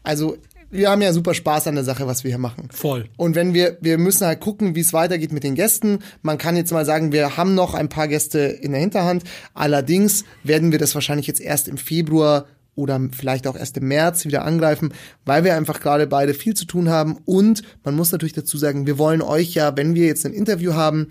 [0.04, 0.38] also
[0.72, 2.70] wir haben ja super Spaß an der Sache, was wir hier machen.
[2.72, 3.10] Voll.
[3.18, 6.00] Und wenn wir, wir müssen halt gucken, wie es weitergeht mit den Gästen.
[6.22, 9.24] Man kann jetzt mal sagen, wir haben noch ein paar Gäste in der Hinterhand.
[9.54, 14.26] Allerdings werden wir das wahrscheinlich jetzt erst im Februar oder vielleicht auch erst im März
[14.26, 17.18] wieder angreifen, weil wir einfach gerade beide viel zu tun haben.
[17.26, 20.74] Und man muss natürlich dazu sagen, wir wollen euch ja, wenn wir jetzt ein Interview
[20.74, 21.08] haben,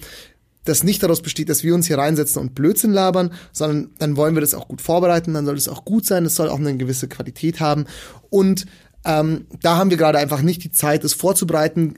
[0.65, 4.35] das nicht daraus besteht, dass wir uns hier reinsetzen und Blödsinn labern, sondern dann wollen
[4.35, 6.77] wir das auch gut vorbereiten, dann soll es auch gut sein, es soll auch eine
[6.77, 7.85] gewisse Qualität haben.
[8.31, 8.65] Und
[9.05, 11.95] ähm, da haben wir gerade einfach nicht die Zeit, es vorzubereiten,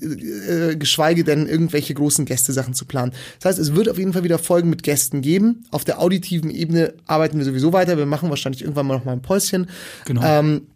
[0.48, 3.12] äh, geschweige denn irgendwelche großen Gästesachen zu planen.
[3.38, 5.64] Das heißt, es wird auf jeden Fall wieder Folgen mit Gästen geben.
[5.70, 7.96] Auf der auditiven Ebene arbeiten wir sowieso weiter.
[7.96, 9.68] Wir machen wahrscheinlich irgendwann mal noch mal ein Päuschen.
[10.04, 10.22] Genau.
[10.24, 10.66] Ähm,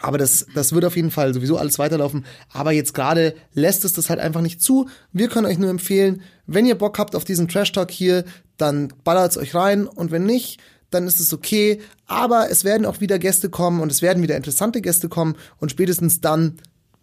[0.00, 2.24] aber das, das wird auf jeden Fall sowieso alles weiterlaufen.
[2.52, 4.88] Aber jetzt gerade lässt es das halt einfach nicht zu.
[5.12, 8.24] Wir können euch nur empfehlen, wenn ihr Bock habt auf diesen Trash Talk hier,
[8.56, 9.86] dann ballert's euch rein.
[9.86, 10.60] Und wenn nicht,
[10.94, 11.80] dann ist es okay.
[12.06, 15.36] Aber es werden auch wieder Gäste kommen und es werden wieder interessante Gäste kommen.
[15.58, 16.58] Und spätestens dann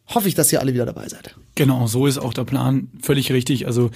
[0.07, 1.35] hoffe ich, dass ihr alle wieder dabei seid.
[1.55, 2.89] Genau, so ist auch der Plan.
[3.01, 3.67] Völlig richtig.
[3.67, 3.91] Also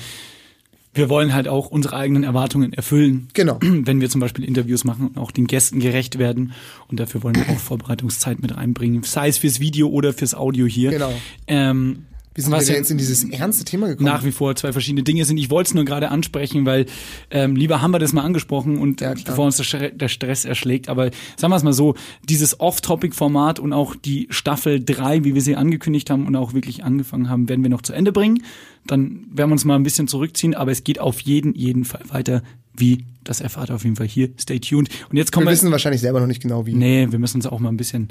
[0.94, 3.28] wir wollen halt auch unsere eigenen Erwartungen erfüllen.
[3.34, 3.58] Genau.
[3.62, 6.54] Wenn wir zum Beispiel Interviews machen und auch den Gästen gerecht werden.
[6.88, 9.04] Und dafür wollen wir auch Vorbereitungszeit mit reinbringen.
[9.04, 10.92] Sei es fürs Video oder fürs Audio hier.
[10.92, 11.14] Genau.
[11.48, 14.06] Ähm, Wie sind was wir jetzt in dieses ernste Thema gekommen?
[14.06, 15.38] nach wie vor zwei verschiedene Dinge sind.
[15.38, 16.86] Ich wollte es nur gerade ansprechen, weil
[17.32, 20.44] ähm, lieber haben wir das mal angesprochen und Ja, bevor uns der, Stre- der Stress
[20.46, 20.90] erschlägt.
[20.90, 21.96] Aber sagen wir es mal so,
[22.28, 26.84] dieses Off-Topic-Format und auch die Staffel 3, wie wir sie angekündigt haben und auch wirklich
[26.84, 28.44] angefangen haben, werden wir noch zu Ende bringen.
[28.88, 32.02] Dann werden wir uns mal ein bisschen zurückziehen, aber es geht auf jeden, jeden Fall
[32.10, 32.44] weiter.
[32.76, 34.30] Wie, das erfahrt ihr auf jeden Fall hier.
[34.40, 34.90] Stay tuned.
[35.10, 35.54] Und jetzt kommen wir wir.
[35.54, 36.74] wissen wahrscheinlich selber noch nicht genau wie.
[36.74, 38.10] Nee, wir müssen uns auch mal ein bisschen.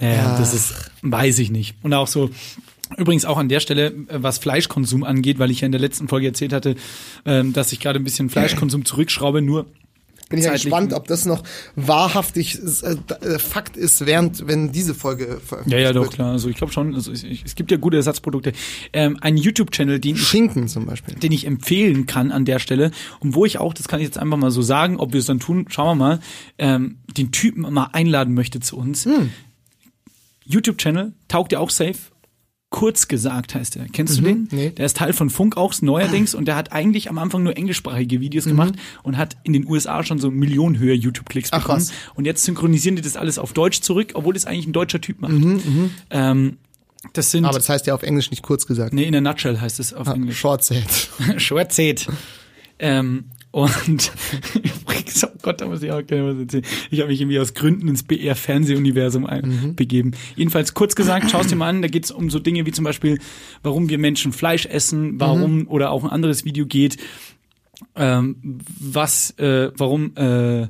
[0.00, 0.36] Äh, Ja.
[0.38, 1.76] Das ist, weiß ich nicht.
[1.82, 2.30] Und auch so,
[2.96, 6.08] Übrigens auch an der Stelle, äh, was Fleischkonsum angeht, weil ich ja in der letzten
[6.08, 6.76] Folge erzählt hatte,
[7.24, 9.66] ähm, dass ich gerade ein bisschen Fleischkonsum zurückschraube, nur
[10.28, 11.42] Bin ich ja gespannt, ob das noch
[11.74, 16.14] wahrhaftig äh, äh, Fakt ist, während wenn diese Folge veröffentlicht Ja, ja, doch, wird.
[16.14, 16.32] klar.
[16.32, 18.52] Also ich glaube schon, also ich, ich, es gibt ja gute Ersatzprodukte.
[18.92, 21.14] Ähm, ein YouTube-Channel, den ich Schinken zum Beispiel.
[21.14, 24.18] den ich empfehlen kann an der Stelle und wo ich auch, das kann ich jetzt
[24.18, 26.20] einfach mal so sagen, ob wir es dann tun, schauen wir mal,
[26.58, 29.08] ähm, den Typen mal einladen möchte zu uns.
[30.44, 31.98] YouTube-Channel, taugt dir auch safe?
[32.68, 33.86] Kurz gesagt heißt er.
[33.92, 34.48] Kennst du den?
[34.50, 34.70] nee.
[34.70, 38.20] Der ist Teil von Funk auch neuerdings und der hat eigentlich am Anfang nur englischsprachige
[38.20, 38.74] Videos gemacht
[39.04, 41.78] und hat in den USA schon so Millionenhöhe YouTube-Klicks bekommen.
[41.78, 41.92] was.
[42.16, 45.20] Und jetzt synchronisieren die das alles auf Deutsch zurück, obwohl das eigentlich ein deutscher Typ
[45.20, 45.32] macht.
[46.10, 46.56] Ähm,
[47.12, 48.92] das sind, Aber das heißt ja auf Englisch nicht kurz gesagt.
[48.92, 50.38] nee, in a nutshell heißt es auf Englisch.
[50.38, 51.10] Short set.
[51.36, 52.08] Schwarzet.
[52.80, 54.12] Ähm, und
[54.54, 56.64] übrigens, oh Gott, da muss ich auch gerne was erzählen.
[56.90, 60.12] Ich habe mich irgendwie aus Gründen ins BR-Fernsehuniversum ein- begeben.
[60.36, 62.72] Jedenfalls kurz gesagt, schau es dir mal an, da geht es um so Dinge wie
[62.72, 63.18] zum Beispiel,
[63.62, 66.98] warum wir Menschen Fleisch essen, warum, oder auch ein anderes Video geht,
[67.94, 70.68] ähm, was, äh, warum, äh,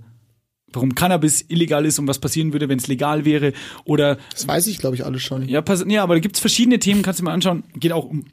[0.72, 3.52] warum Cannabis illegal ist und was passieren würde, wenn es legal wäre.
[3.84, 5.48] Oder Das weiß ich, glaube ich, alles schon.
[5.48, 7.64] ja, pass, ja, aber da gibt's verschiedene Themen, kannst du mal anschauen.
[7.74, 8.24] Geht auch um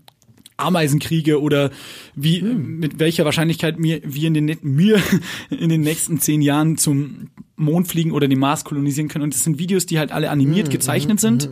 [0.58, 1.72] Ameisenkriege oder
[2.16, 5.02] wie mit welcher Wahrscheinlichkeit mir wir in den mir
[5.50, 9.24] in den nächsten zehn Jahren zum Mond fliegen oder den Mars kolonisieren können.
[9.24, 11.50] Und das sind Videos, die halt alle animiert gezeichnet sind.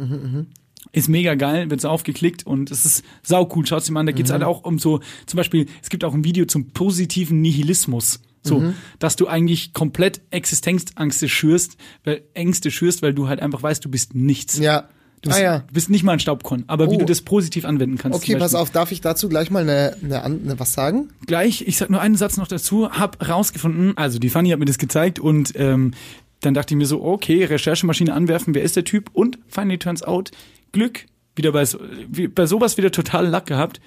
[0.94, 3.66] Ist mega geil, wird so aufgeklickt und es ist sau cool.
[3.66, 6.14] Schaut dir mal an, da geht's halt auch um so, zum Beispiel, es gibt auch
[6.14, 8.20] ein Video zum positiven Nihilismus.
[8.44, 13.86] So, dass du eigentlich komplett Existenzängste schürst, weil Ängste schürst, weil du halt einfach weißt,
[13.86, 14.58] du bist nichts.
[14.58, 14.90] Ja.
[15.22, 15.64] Du bist, ah ja.
[15.72, 17.00] bist nicht mal ein Staubkorn, aber wie Oh.
[17.00, 18.18] du das positiv anwenden kannst.
[18.18, 21.10] Okay, pass auf, darf ich dazu gleich mal eine, eine, eine was sagen?
[21.28, 24.66] Gleich, ich sag nur einen Satz noch dazu, hab rausgefunden, also die Fanny hat mir
[24.66, 25.92] das gezeigt und ähm,
[26.40, 29.12] dann dachte ich mir so, okay, Recherchemaschine anwerfen, wer ist der Typ?
[29.14, 30.32] Und finally turns out,
[30.72, 31.06] Glück,
[31.36, 31.66] wieder bei,
[32.10, 33.80] wie, bei sowas wieder total Lack gehabt,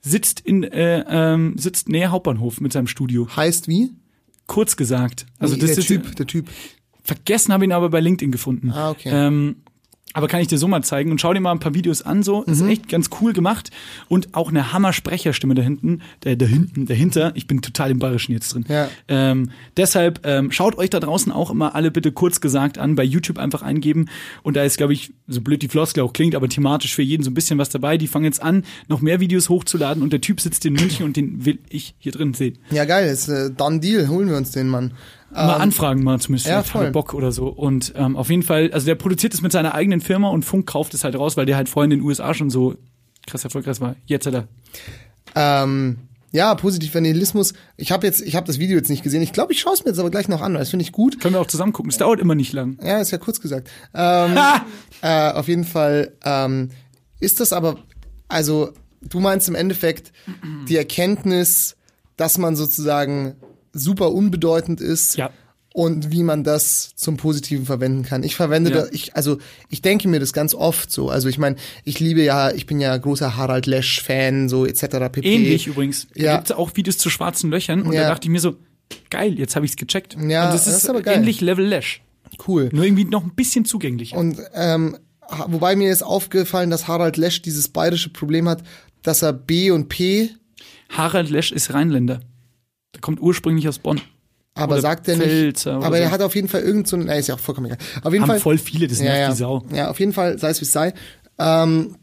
[0.00, 3.28] sitzt in äh, ähm, sitzt näher Hauptbahnhof mit seinem Studio.
[3.36, 3.90] Heißt wie?
[4.48, 5.26] Kurz gesagt.
[5.38, 6.48] Also Nee, das der ist Typ, der Typ.
[7.04, 8.72] Vergessen habe ihn aber bei LinkedIn gefunden.
[8.72, 9.10] Ah, okay.
[9.12, 9.56] Ähm,
[10.12, 12.22] aber kann ich dir so mal zeigen und schau dir mal ein paar Videos an,
[12.22, 12.42] so.
[12.46, 12.52] Mhm.
[12.52, 13.70] Ist echt ganz cool gemacht.
[14.08, 17.32] Und auch eine Hammer-Sprecherstimme da hinten, da, da hinten, dahinter.
[17.34, 18.64] Ich bin total im Bayerischen jetzt drin.
[18.68, 18.88] Ja.
[19.08, 23.04] Ähm, deshalb ähm, schaut euch da draußen auch immer alle bitte kurz gesagt an, bei
[23.04, 24.06] YouTube einfach eingeben.
[24.42, 27.22] Und da ist, glaube ich, so blöd die Floskel auch klingt, aber thematisch für jeden
[27.22, 27.96] so ein bisschen was dabei.
[27.96, 31.16] Die fangen jetzt an, noch mehr Videos hochzuladen und der Typ sitzt in München und
[31.16, 32.58] den will ich hier drin sehen.
[32.70, 34.92] Ja, geil, ist äh, done deal, holen wir uns den Mann.
[35.30, 36.90] Mal Ähm, anfragen mal zumindest, ja, voll.
[36.90, 37.48] Bock oder so.
[37.48, 40.66] Und ähm, auf jeden Fall, also der produziert es mit seiner eigenen Firma und Funk
[40.66, 42.74] kauft es halt raus, weil der halt vorhin in den USA schon so
[43.26, 43.96] krass erfolgreich war.
[44.06, 44.48] Jetzt hat er.
[45.36, 45.98] Ähm,
[46.32, 47.54] ja, positiver Nihilismus.
[47.76, 49.22] Ich habe jetzt, ich habe das Video jetzt nicht gesehen.
[49.22, 50.54] Ich glaube, ich schaue es mir jetzt aber gleich noch an.
[50.54, 51.20] weil Das finde ich gut.
[51.20, 51.90] Können wir auch zusammen gucken.
[51.90, 52.78] Es dauert immer nicht lang.
[52.82, 53.68] Ja, ist ja kurz gesagt.
[53.94, 54.36] Ähm,
[55.02, 56.70] äh, auf jeden Fall ähm,
[57.18, 57.78] ist das aber,
[58.28, 60.12] also du meinst im Endeffekt
[60.68, 61.76] die Erkenntnis,
[62.16, 63.36] dass man sozusagen
[63.72, 65.30] super unbedeutend ist Ja.
[65.74, 68.22] und wie man das zum Positiven verwenden kann.
[68.22, 68.76] Ich verwende Ja.
[68.82, 71.08] das, ich, also ich denke mir das ganz oft so.
[71.10, 74.82] Also ich meine, ich liebe ja, ich bin ja großer Harald Lesch-Fan, so etc.
[75.12, 75.20] pp.
[75.28, 76.08] Ähnlich übrigens.
[76.14, 76.36] Da Ja.
[76.36, 78.02] gibt's auch Videos zu schwarzen Löchern und Ja.
[78.02, 78.56] da dachte ich mir so,
[79.10, 80.14] geil, jetzt habe ich's gecheckt.
[80.14, 81.18] Ja, und das das ist, ist aber geil.
[81.18, 82.02] ähnlich Level Lash.
[82.46, 82.68] Cool.
[82.72, 84.16] Nur irgendwie noch ein bisschen zugänglicher.
[84.16, 84.96] Und ähm,
[85.46, 88.62] wobei mir ist aufgefallen, dass Harald Lesch dieses bayerische Problem hat,
[89.02, 90.30] dass er B und P,
[90.88, 92.20] Harald Lesch ist Rheinländer.
[92.94, 94.00] Der kommt ursprünglich aus Bonn.
[94.54, 95.28] aber Oder sagt er nicht.
[95.28, 96.02] Pfälzer Aber so.
[96.02, 97.78] er hat auf jeden Fall irgend so ein, na, ist ja auch vollkommen egal.
[98.02, 98.40] Auf jeden Haben Fall.
[98.40, 99.30] voll viele, das ja, nervt ja.
[99.30, 99.64] die Sau.
[99.74, 100.92] Ja, auf jeden Fall, sei es wie es sei.
[101.38, 101.96] Ähm,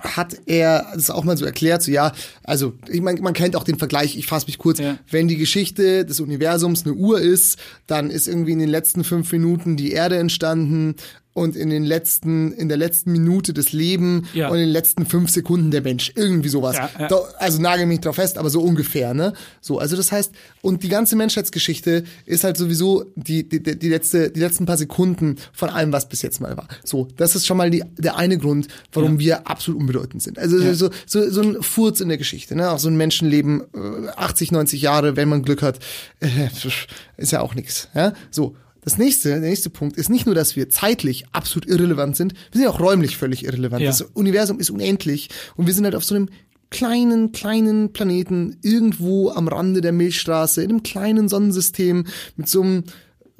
[0.00, 2.12] hat er das auch mal so erklärt, so ja,
[2.44, 4.96] also ich meine, man kennt auch den Vergleich, ich fasse mich kurz, Ja.
[5.10, 9.30] wenn die Geschichte des Universums eine Uhr ist, dann ist irgendwie in den letzten fünf
[9.32, 10.94] Minuten die Erde entstanden
[11.32, 14.48] und in den letzten, in der letzten Minute das Leben Ja.
[14.48, 16.12] und in den letzten fünf Sekunden der Mensch.
[16.16, 16.76] Irgendwie sowas.
[16.76, 17.08] Ja, ja.
[17.08, 19.32] Da, also nagel mich drauf fest, aber so ungefähr, ne?
[19.60, 24.30] So, also das heißt, und die ganze Menschheitsgeschichte ist halt sowieso die, die, die, letzte,
[24.30, 26.66] die letzten paar Sekunden von allem, was bis jetzt mal war.
[26.84, 30.38] So, das ist schon mal die, der eine Grund, warum wir absolut unbedeutend sind.
[30.38, 32.70] Also so, so, so ein Furz in der Geschichte, ne?
[32.70, 35.78] Auch so ein Menschenleben, äh, 80, 90 Jahre, wenn man Glück hat,
[36.20, 36.26] äh,
[37.16, 37.88] ist ja auch nix.
[37.94, 38.14] Ja?
[38.30, 38.56] So.
[38.82, 42.40] Das nächste, der nächste Punkt ist nicht nur, dass wir zeitlich absolut irrelevant sind, wir
[42.52, 43.82] sind ja auch räumlich völlig irrelevant.
[43.82, 43.90] Ja.
[43.90, 46.28] Das Universum ist unendlich und wir sind halt auf so einem
[46.70, 52.84] kleinen, kleinen Planeten irgendwo am Rande der Milchstraße, in einem kleinen Sonnensystem mit so einem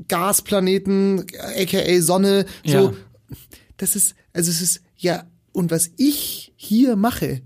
[0.08, 1.26] Gasplaneten,
[1.58, 2.72] aka Sonne, so.
[2.72, 2.92] Ja.
[3.76, 7.40] Das ist, also es ist, ja, und was ich hier mache,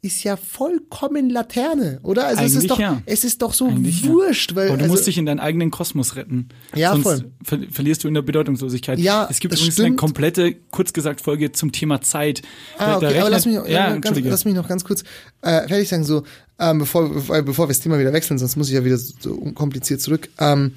[0.00, 2.26] ist ja vollkommen Laterne, oder?
[2.26, 3.02] Also es ist doch, ja.
[3.04, 5.70] es ist doch so Eigentlich wurscht, weil Aber du also, musst dich in deinen eigenen
[5.70, 6.48] Kosmos retten.
[6.74, 7.30] Ja, Sonst voll.
[7.42, 9.00] Ver verlierst du in der Bedeutungslosigkeit.
[9.00, 9.98] Ja, es gibt übrigens eine stimmt.
[9.98, 12.42] komplette, kurz gesagt, Folge zum Thema Zeit.
[12.78, 15.02] Ah, okay, aber rechnet- lass mich, noch, ja, ja, ganz, lass mich noch ganz kurz
[15.42, 16.22] äh, fertig sagen, so,
[16.60, 17.08] ähm, bevor,
[17.42, 20.28] bevor, wir das Thema wieder wechseln, sonst muss ich ja wieder so, so unkompliziert zurück.
[20.38, 20.74] Ähm,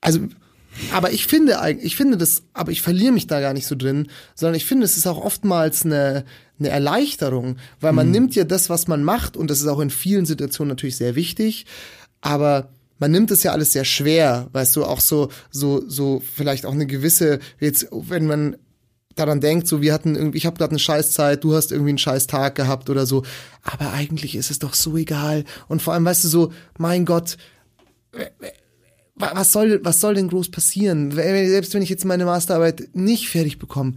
[0.00, 0.20] also,
[0.88, 3.74] aber ich finde eigentlich, ich finde das, aber ich verliere mich da gar nicht so
[3.74, 6.24] drin, sondern ich finde, es ist auch oftmals eine,
[6.58, 7.96] eine Erleichterung, weil Mhm.
[7.96, 10.96] man nimmt ja das, was man macht, und das ist auch in vielen Situationen natürlich
[10.96, 11.66] sehr wichtig,
[12.20, 16.64] aber man nimmt es ja alles sehr schwer, weißt du, auch so, so, so vielleicht
[16.64, 18.56] auch eine gewisse, jetzt, wenn man
[19.16, 21.98] daran denkt, so wir hatten irgendwie, ich habe gerade eine Scheißzeit, du hast irgendwie einen
[21.98, 23.22] scheiß Tag gehabt oder so,
[23.62, 27.36] aber eigentlich ist es doch so egal und vor allem weißt du so, mein Gott,
[28.12, 28.24] wa-
[29.16, 33.58] was soll was soll denn groß passieren, selbst wenn ich jetzt meine Masterarbeit nicht fertig
[33.58, 33.94] bekomme.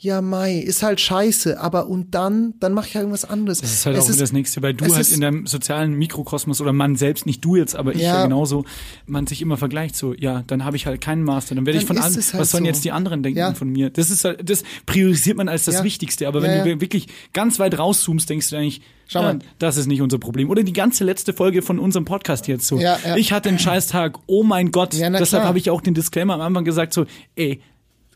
[0.00, 3.60] Ja, Mai, ist halt scheiße, aber und dann, dann mache ich halt irgendwas anderes.
[3.60, 5.94] Das ist halt auch wieder das Nächste, weil du es halt ist- in deinem sozialen
[5.94, 8.22] Mikrokosmos oder man selbst, nicht du jetzt, aber ich ja, Ja.
[8.22, 8.64] genauso,
[9.06, 11.84] man sich immer vergleicht so, ja, dann habe ich halt keinen Master, dann werde ich
[11.84, 12.68] von ist es halt was sollen so.
[12.68, 13.54] jetzt die anderen denken Ja.
[13.54, 13.90] von mir?
[13.90, 15.84] Das ist halt, das priorisiert man als das Ja.
[15.84, 16.80] Wichtigste, aber wenn Ja, du ja.
[16.80, 19.38] wirklich ganz weit rauszoomst, denkst du eigentlich, Schau ja, mal.
[19.58, 20.48] das ist nicht unser Problem.
[20.48, 22.78] Oder die ganze letzte Folge von unserem Podcast jetzt so.
[22.78, 23.16] Ja, ja.
[23.16, 24.94] Ich hatte einen Scheißtag, oh mein Gott.
[24.94, 27.60] Ja, Deshalb habe ich auch den Disclaimer am Anfang gesagt so, ey,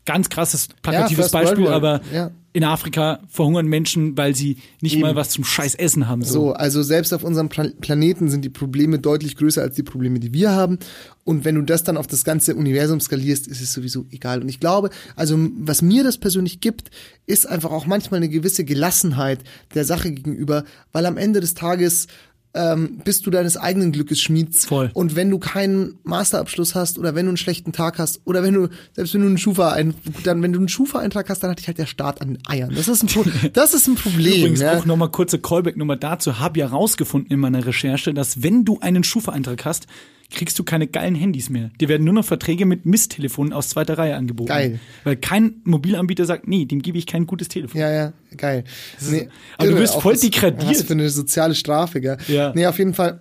[0.05, 2.31] ganz krasses plakatives World Beispiel, aber Ja.
[2.51, 6.23] in Afrika verhungern Menschen, weil sie nicht mal was zum Scheiß Essen haben.
[6.23, 6.33] So.
[6.33, 10.19] So, also selbst auf unserem Pla Planeten sind die Probleme deutlich größer als die Probleme,
[10.19, 10.77] die wir haben.
[11.23, 14.41] Und wenn du das dann auf das ganze Universum skalierst, ist es sowieso egal.
[14.41, 16.91] Und ich glaube, also was mir das persönlich gibt,
[17.25, 19.39] ist einfach auch manchmal eine gewisse Gelassenheit
[19.73, 22.07] der Sache gegenüber, weil am Ende des Tages
[22.53, 24.65] ähm, bist du deines eigenen Glückes Schmieds.
[24.65, 24.91] Voll.
[24.93, 28.53] Und wenn du keinen Masterabschluss hast oder wenn du einen schlechten Tag hast oder wenn
[28.53, 31.59] du, selbst wenn du einen Schufa ein, dann wenn du einen Schufa-Eintrag hast, dann hat
[31.59, 32.73] dich halt der Staat an den Eiern.
[32.75, 34.39] Das ist ein, Pro das ist ein Problem.
[34.39, 34.77] Übrigens ja.
[34.77, 36.39] auch nochmal kurze Callback-Nummer dazu.
[36.39, 39.87] Habe ja rausgefunden in meiner Recherche, dass wenn du einen Schufa-Eintrag hast,
[40.33, 41.71] kriegst du keine geilen Handys mehr.
[41.79, 44.49] Dir werden nur noch Verträge mit Misttelefonen aus zweiter Reihe angeboten.
[44.49, 44.79] Geil.
[45.03, 47.79] Weil kein Mobilanbieter sagt, nee, dem gebe ich kein gutes Telefon.
[47.79, 48.63] Ja, ja, geil.
[49.09, 50.69] Nee, aber du irre, wirst auch voll degradiert.
[50.69, 52.17] Was für eine soziale Strafe, gell?
[52.27, 52.51] Ja.
[52.53, 53.19] Nee, auf jeden Fall.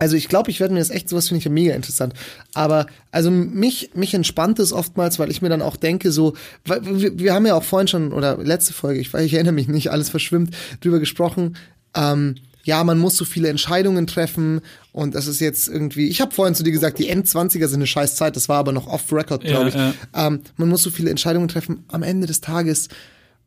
[0.00, 2.14] Also ich glaube, ich werde mir das echt, sowas finde ich ja mega interessant.
[2.54, 6.80] Aber also mich, mich entspannt es oftmals, weil ich mir dann auch denke, so, weil
[6.84, 9.90] wir, wir haben ja auch vorhin schon, oder letzte Folge, ich, ich erinnere mich nicht,
[9.90, 11.56] alles verschwimmt, drüber gesprochen,
[11.94, 14.60] ähm, ja, man muss so viele Entscheidungen treffen
[14.92, 17.86] und das ist jetzt irgendwie, ich habe vorhin zu dir gesagt, die Endzwanziger sind eine
[17.86, 19.74] scheiß Zeit, das war aber noch off-record, glaube Ja, ich.
[19.74, 19.94] ja.
[20.26, 21.84] Ähm, man muss so viele Entscheidungen treffen.
[21.88, 22.88] Am Ende des Tages,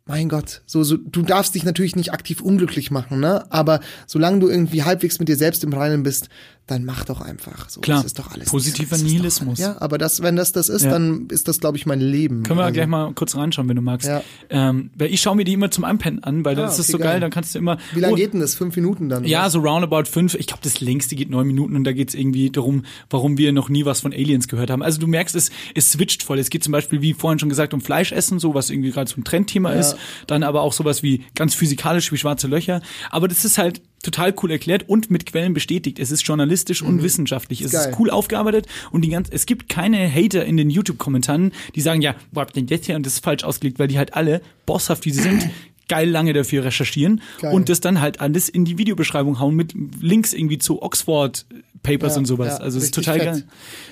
[0.05, 3.45] mein Gott, so, so, du darfst dich natürlich nicht aktiv unglücklich machen, ne?
[3.51, 6.27] Aber solange du irgendwie halbwegs mit dir selbst im Reinen bist,
[6.65, 7.69] dann mach doch einfach.
[7.69, 8.49] So, Klar, das ist doch alles.
[8.49, 9.59] positiver das ist doch- Nihilismus.
[9.59, 10.91] Ja, aber das, wenn das das ist, Ja.
[10.91, 12.43] dann ist das, glaube ich, mein Leben.
[12.43, 14.07] Können wir Also, gleich mal kurz reinschauen, wenn du magst.
[14.07, 14.23] Ja.
[14.49, 16.91] Ähm, weil ich schaue mir die immer zum Einpennen an, weil Ah, das ist okay,
[16.93, 17.19] so geil, geil.
[17.19, 17.77] dann kannst du immer.
[17.93, 18.55] Wie lange oh, geht denn das?
[18.55, 19.25] Fünf Minuten dann?
[19.25, 19.49] Ja, oder?
[19.49, 20.35] so roundabout fünf.
[20.35, 23.67] Ich glaube, das längste geht neun Minuten und da geht's irgendwie darum, warum wir noch
[23.67, 24.81] nie was von Aliens gehört haben.
[24.81, 26.39] Also du merkst, es, es switcht voll.
[26.39, 29.19] Es geht zum Beispiel, wie vorhin schon gesagt, um Fleischessen, so was irgendwie gerade so
[29.19, 29.97] ein Trendthema ist.
[30.27, 32.81] Dann aber auch sowas wie ganz physikalisch wie schwarze Löcher.
[33.11, 35.97] Aber das ist halt total cool erklärt und mit Quellen bestätigt.
[35.97, 37.61] Es ist journalistisch und wissenschaftlich.
[37.61, 37.77] Es Mhm.
[37.77, 37.89] Geil.
[37.91, 42.01] ist cool aufgearbeitet und die ganz, es gibt keine Hater in den YouTube-Kommentaren, die sagen,
[42.01, 44.13] ja, wo habt ihr denn das hier und das ist falsch ausgelegt, weil die halt
[44.13, 45.49] alle, bosshaft wie sie sind,
[45.89, 47.53] geil lange dafür recherchieren Geil.
[47.53, 51.45] und das dann halt alles in die Videobeschreibung hauen mit Links irgendwie zu Oxford
[51.81, 52.57] Papers Ja, und sowas.
[52.59, 53.25] ja, also es ist total fett.
[53.25, 53.43] geil.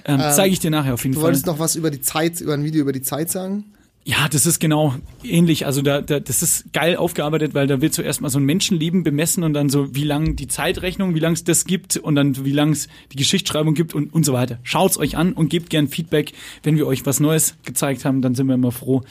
[0.06, 1.28] Ähm, Zeige ich dir nachher auf jeden Du Fall.
[1.28, 3.65] wolltest noch was über die Zeit, über ein Video über die Zeit sagen?
[4.04, 5.68] Ja, das ist genau ähnlich.
[5.68, 9.04] Also da, da das ist geil aufgearbeitet, weil da wird zuerst mal so ein Menschenleben
[9.04, 12.44] bemessen und dann so, wie lang die Zeitrechnung, wie lang es das gibt und dann
[12.44, 14.60] wie lang es die Geschichtsschreibung gibt und, und so weiter.
[14.64, 16.34] Schaut's euch an und gebt gern Feedback,
[16.64, 19.04] wenn wir euch was Neues gezeigt haben, dann sind wir immer froh,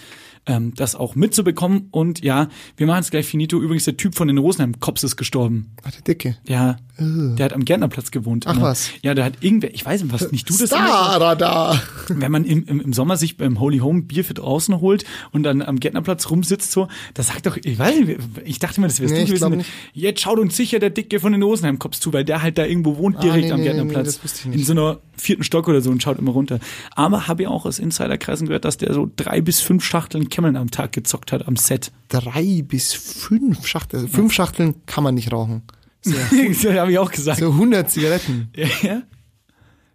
[0.46, 1.88] ähm, das auch mitzubekommen.
[1.92, 3.60] Und ja, wir machen es gleich finito.
[3.60, 5.70] Übrigens, der Typ von den Rosenheim-Cops ist gestorben.
[5.84, 6.36] Ach, der Dicke.
[6.48, 8.46] Ja, der hat am Gärtnerplatz gewohnt.
[8.46, 8.62] Ach immer.
[8.62, 8.90] was.
[9.02, 11.80] Ja, der hat irgendwer, ich weiß nicht, was nicht du das immer- Starradar!
[12.08, 15.42] wenn man im, im, im Sommer sich beim Holy Home Bier für draußen holt und
[15.42, 19.00] dann am Gärtnerplatz rumsitzt so, da sagt doch, ich weiß nicht, ich dachte mir, das
[19.00, 19.64] wärst Nee, du ich gewesen.
[19.92, 22.96] Jetzt schaut uns sicher der Dicke von den Rosenheim-Cops zu, weil der halt da irgendwo
[22.98, 24.06] wohnt, direkt nee, am nee, Gärtnerplatz.
[24.06, 26.58] das wusste ich in so einer vierten Stock oder so und schaut immer runter.
[26.94, 30.56] Aber habe ja auch aus Insiderkreisen gehört, dass der so drei bis fünf Schachteln Kemmeln
[30.56, 31.92] am Tag gezockt hat am Set.
[32.08, 34.08] Drei bis fünf Schachteln.
[34.08, 35.62] Fünf Schachteln kann man nicht rauchen.
[36.04, 37.40] das habe ich auch gesagt.
[37.40, 38.50] So 100 Zigaretten.
[38.82, 39.02] Ja.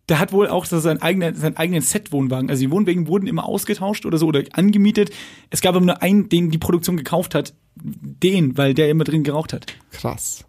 [0.08, 2.50] Der hat wohl auch so seinen eigenen, seinen eigenen Set-Wohnwagen.
[2.50, 5.10] Also die Wohnwagen wurden immer ausgetauscht oder so oder angemietet.
[5.50, 7.56] Es gab aber nur einen, den die Produktion gekauft hat.
[7.76, 9.66] Den, weil der immer drin geraucht hat.
[9.92, 10.46] Krass.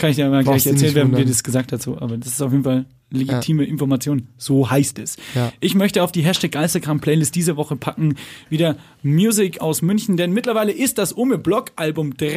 [0.00, 1.82] Kann ich dir mal Brauchst gleich erzählen, wer mir das gesagt hat.
[1.82, 1.98] So.
[1.98, 4.28] Aber das ist auf jeden Fall legitime Information.
[4.38, 5.16] So heißt es.
[5.34, 5.52] Ja.
[5.60, 8.16] Ich möchte auf die Hashtag Geisterkram-Playlist diese Woche packen
[8.48, 12.30] wieder Music aus München, denn mittlerweile ist das Ume Block-Album draußen.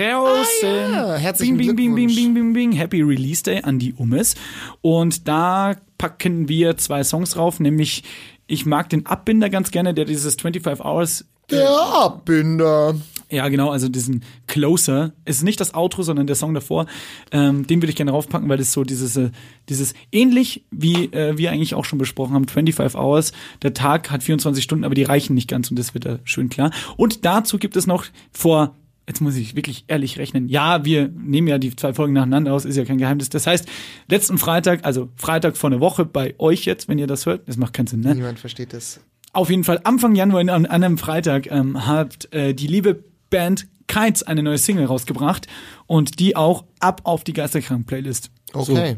[0.70, 1.16] Ah, ja.
[1.16, 2.72] Herzlichen bing, bing, bing, bing, bing, bing, bing.
[2.74, 4.36] Happy Release Day an die Umes.
[4.82, 8.04] Und da packen wir zwei Songs drauf, nämlich
[8.48, 12.96] ich mag den Abbinder ganz gerne, der dieses 25 Hours Der Abbinder.
[13.34, 15.14] Ja, genau, also diesen Closer.
[15.26, 16.86] Es ist nicht das Outro, sondern der Song davor.
[17.32, 19.32] Ähm, den würde ich gerne raufpacken, weil das so dieses, äh,
[19.70, 23.34] dieses ähnlich wie äh, wir eigentlich auch schon besprochen haben, 25 Hours.
[23.62, 26.50] Der Tag hat 24 Stunden, aber die reichen nicht ganz und das wird da schön
[26.50, 26.72] klar.
[26.96, 28.76] Und dazu gibt es noch vor
[29.08, 30.48] Jetzt muss ich wirklich ehrlich rechnen.
[30.48, 33.28] Ja, wir nehmen ja die zwei Folgen nacheinander aus, ist ja kein Geheimnis.
[33.28, 33.68] Das heißt,
[34.08, 37.58] letzten Freitag, also Freitag vor einer Woche bei euch jetzt, wenn ihr das hört, das
[37.58, 38.16] macht keinen Sinn, ne?
[38.16, 39.02] Niemand versteht das.
[39.34, 43.04] Auf jeden Fall Anfang Januar an, an einem Freitag ähm, hat äh, die liebe
[43.34, 45.48] Band Kites eine neue Single rausgebracht
[45.88, 48.32] und die auch ab auf die Geisterkrank-Playlist.
[48.54, 48.98] Okay.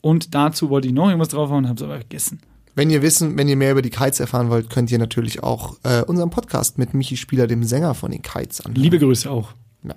[0.00, 2.40] Und dazu wollte ich noch irgendwas draufhauen, hab's aber vergessen.
[2.74, 5.76] Wenn ihr wissen, wenn ihr mehr über die Kites erfahren wollt, könnt ihr natürlich auch
[5.84, 8.82] äh, unseren Podcast mit Michi Spieler, dem Sänger von den Kites, anhören.
[8.82, 9.52] Liebe Grüße auch.
[9.84, 9.94] Ja.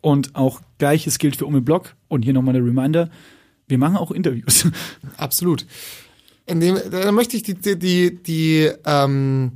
[0.00, 1.94] Und auch gleiches gilt für Ume Blog.
[2.08, 3.10] Und hier nochmal eine Reminder,
[3.68, 4.68] wir machen auch Interviews.
[5.16, 5.66] Absolut.
[6.46, 9.52] In dem, da möchte ich die, die, die, die, ähm,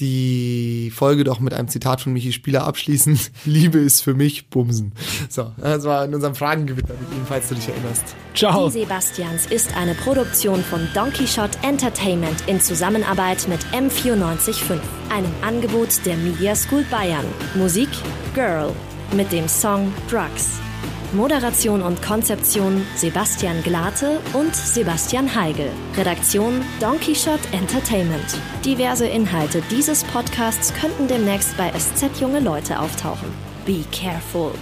[0.00, 3.18] die Folge doch mit einem Zitat von Michi Spieler abschließen.
[3.44, 4.92] Liebe ist für mich Bumsen.
[5.28, 8.04] So, das war in unserem Fragengewitter mit ihm, falls du dich erinnerst.
[8.34, 8.68] Ciao.
[8.68, 14.78] Die Sebastians ist eine Produktion von Donkey Shot Entertainment in Zusammenarbeit mit M945,
[15.10, 17.26] einem Angebot der Media School Bayern.
[17.54, 17.88] Musik
[18.34, 18.72] Girl
[19.16, 20.60] mit dem Song Drugs.
[21.12, 25.70] Moderation und Konzeption Sebastian Glate und Sebastian Heigel.
[25.96, 28.36] Redaktion Donkey Shot Entertainment.
[28.62, 33.28] Diverse Inhalte dieses Podcasts könnten demnächst bei SZ Junge Leute auftauchen.
[33.64, 34.52] Be careful.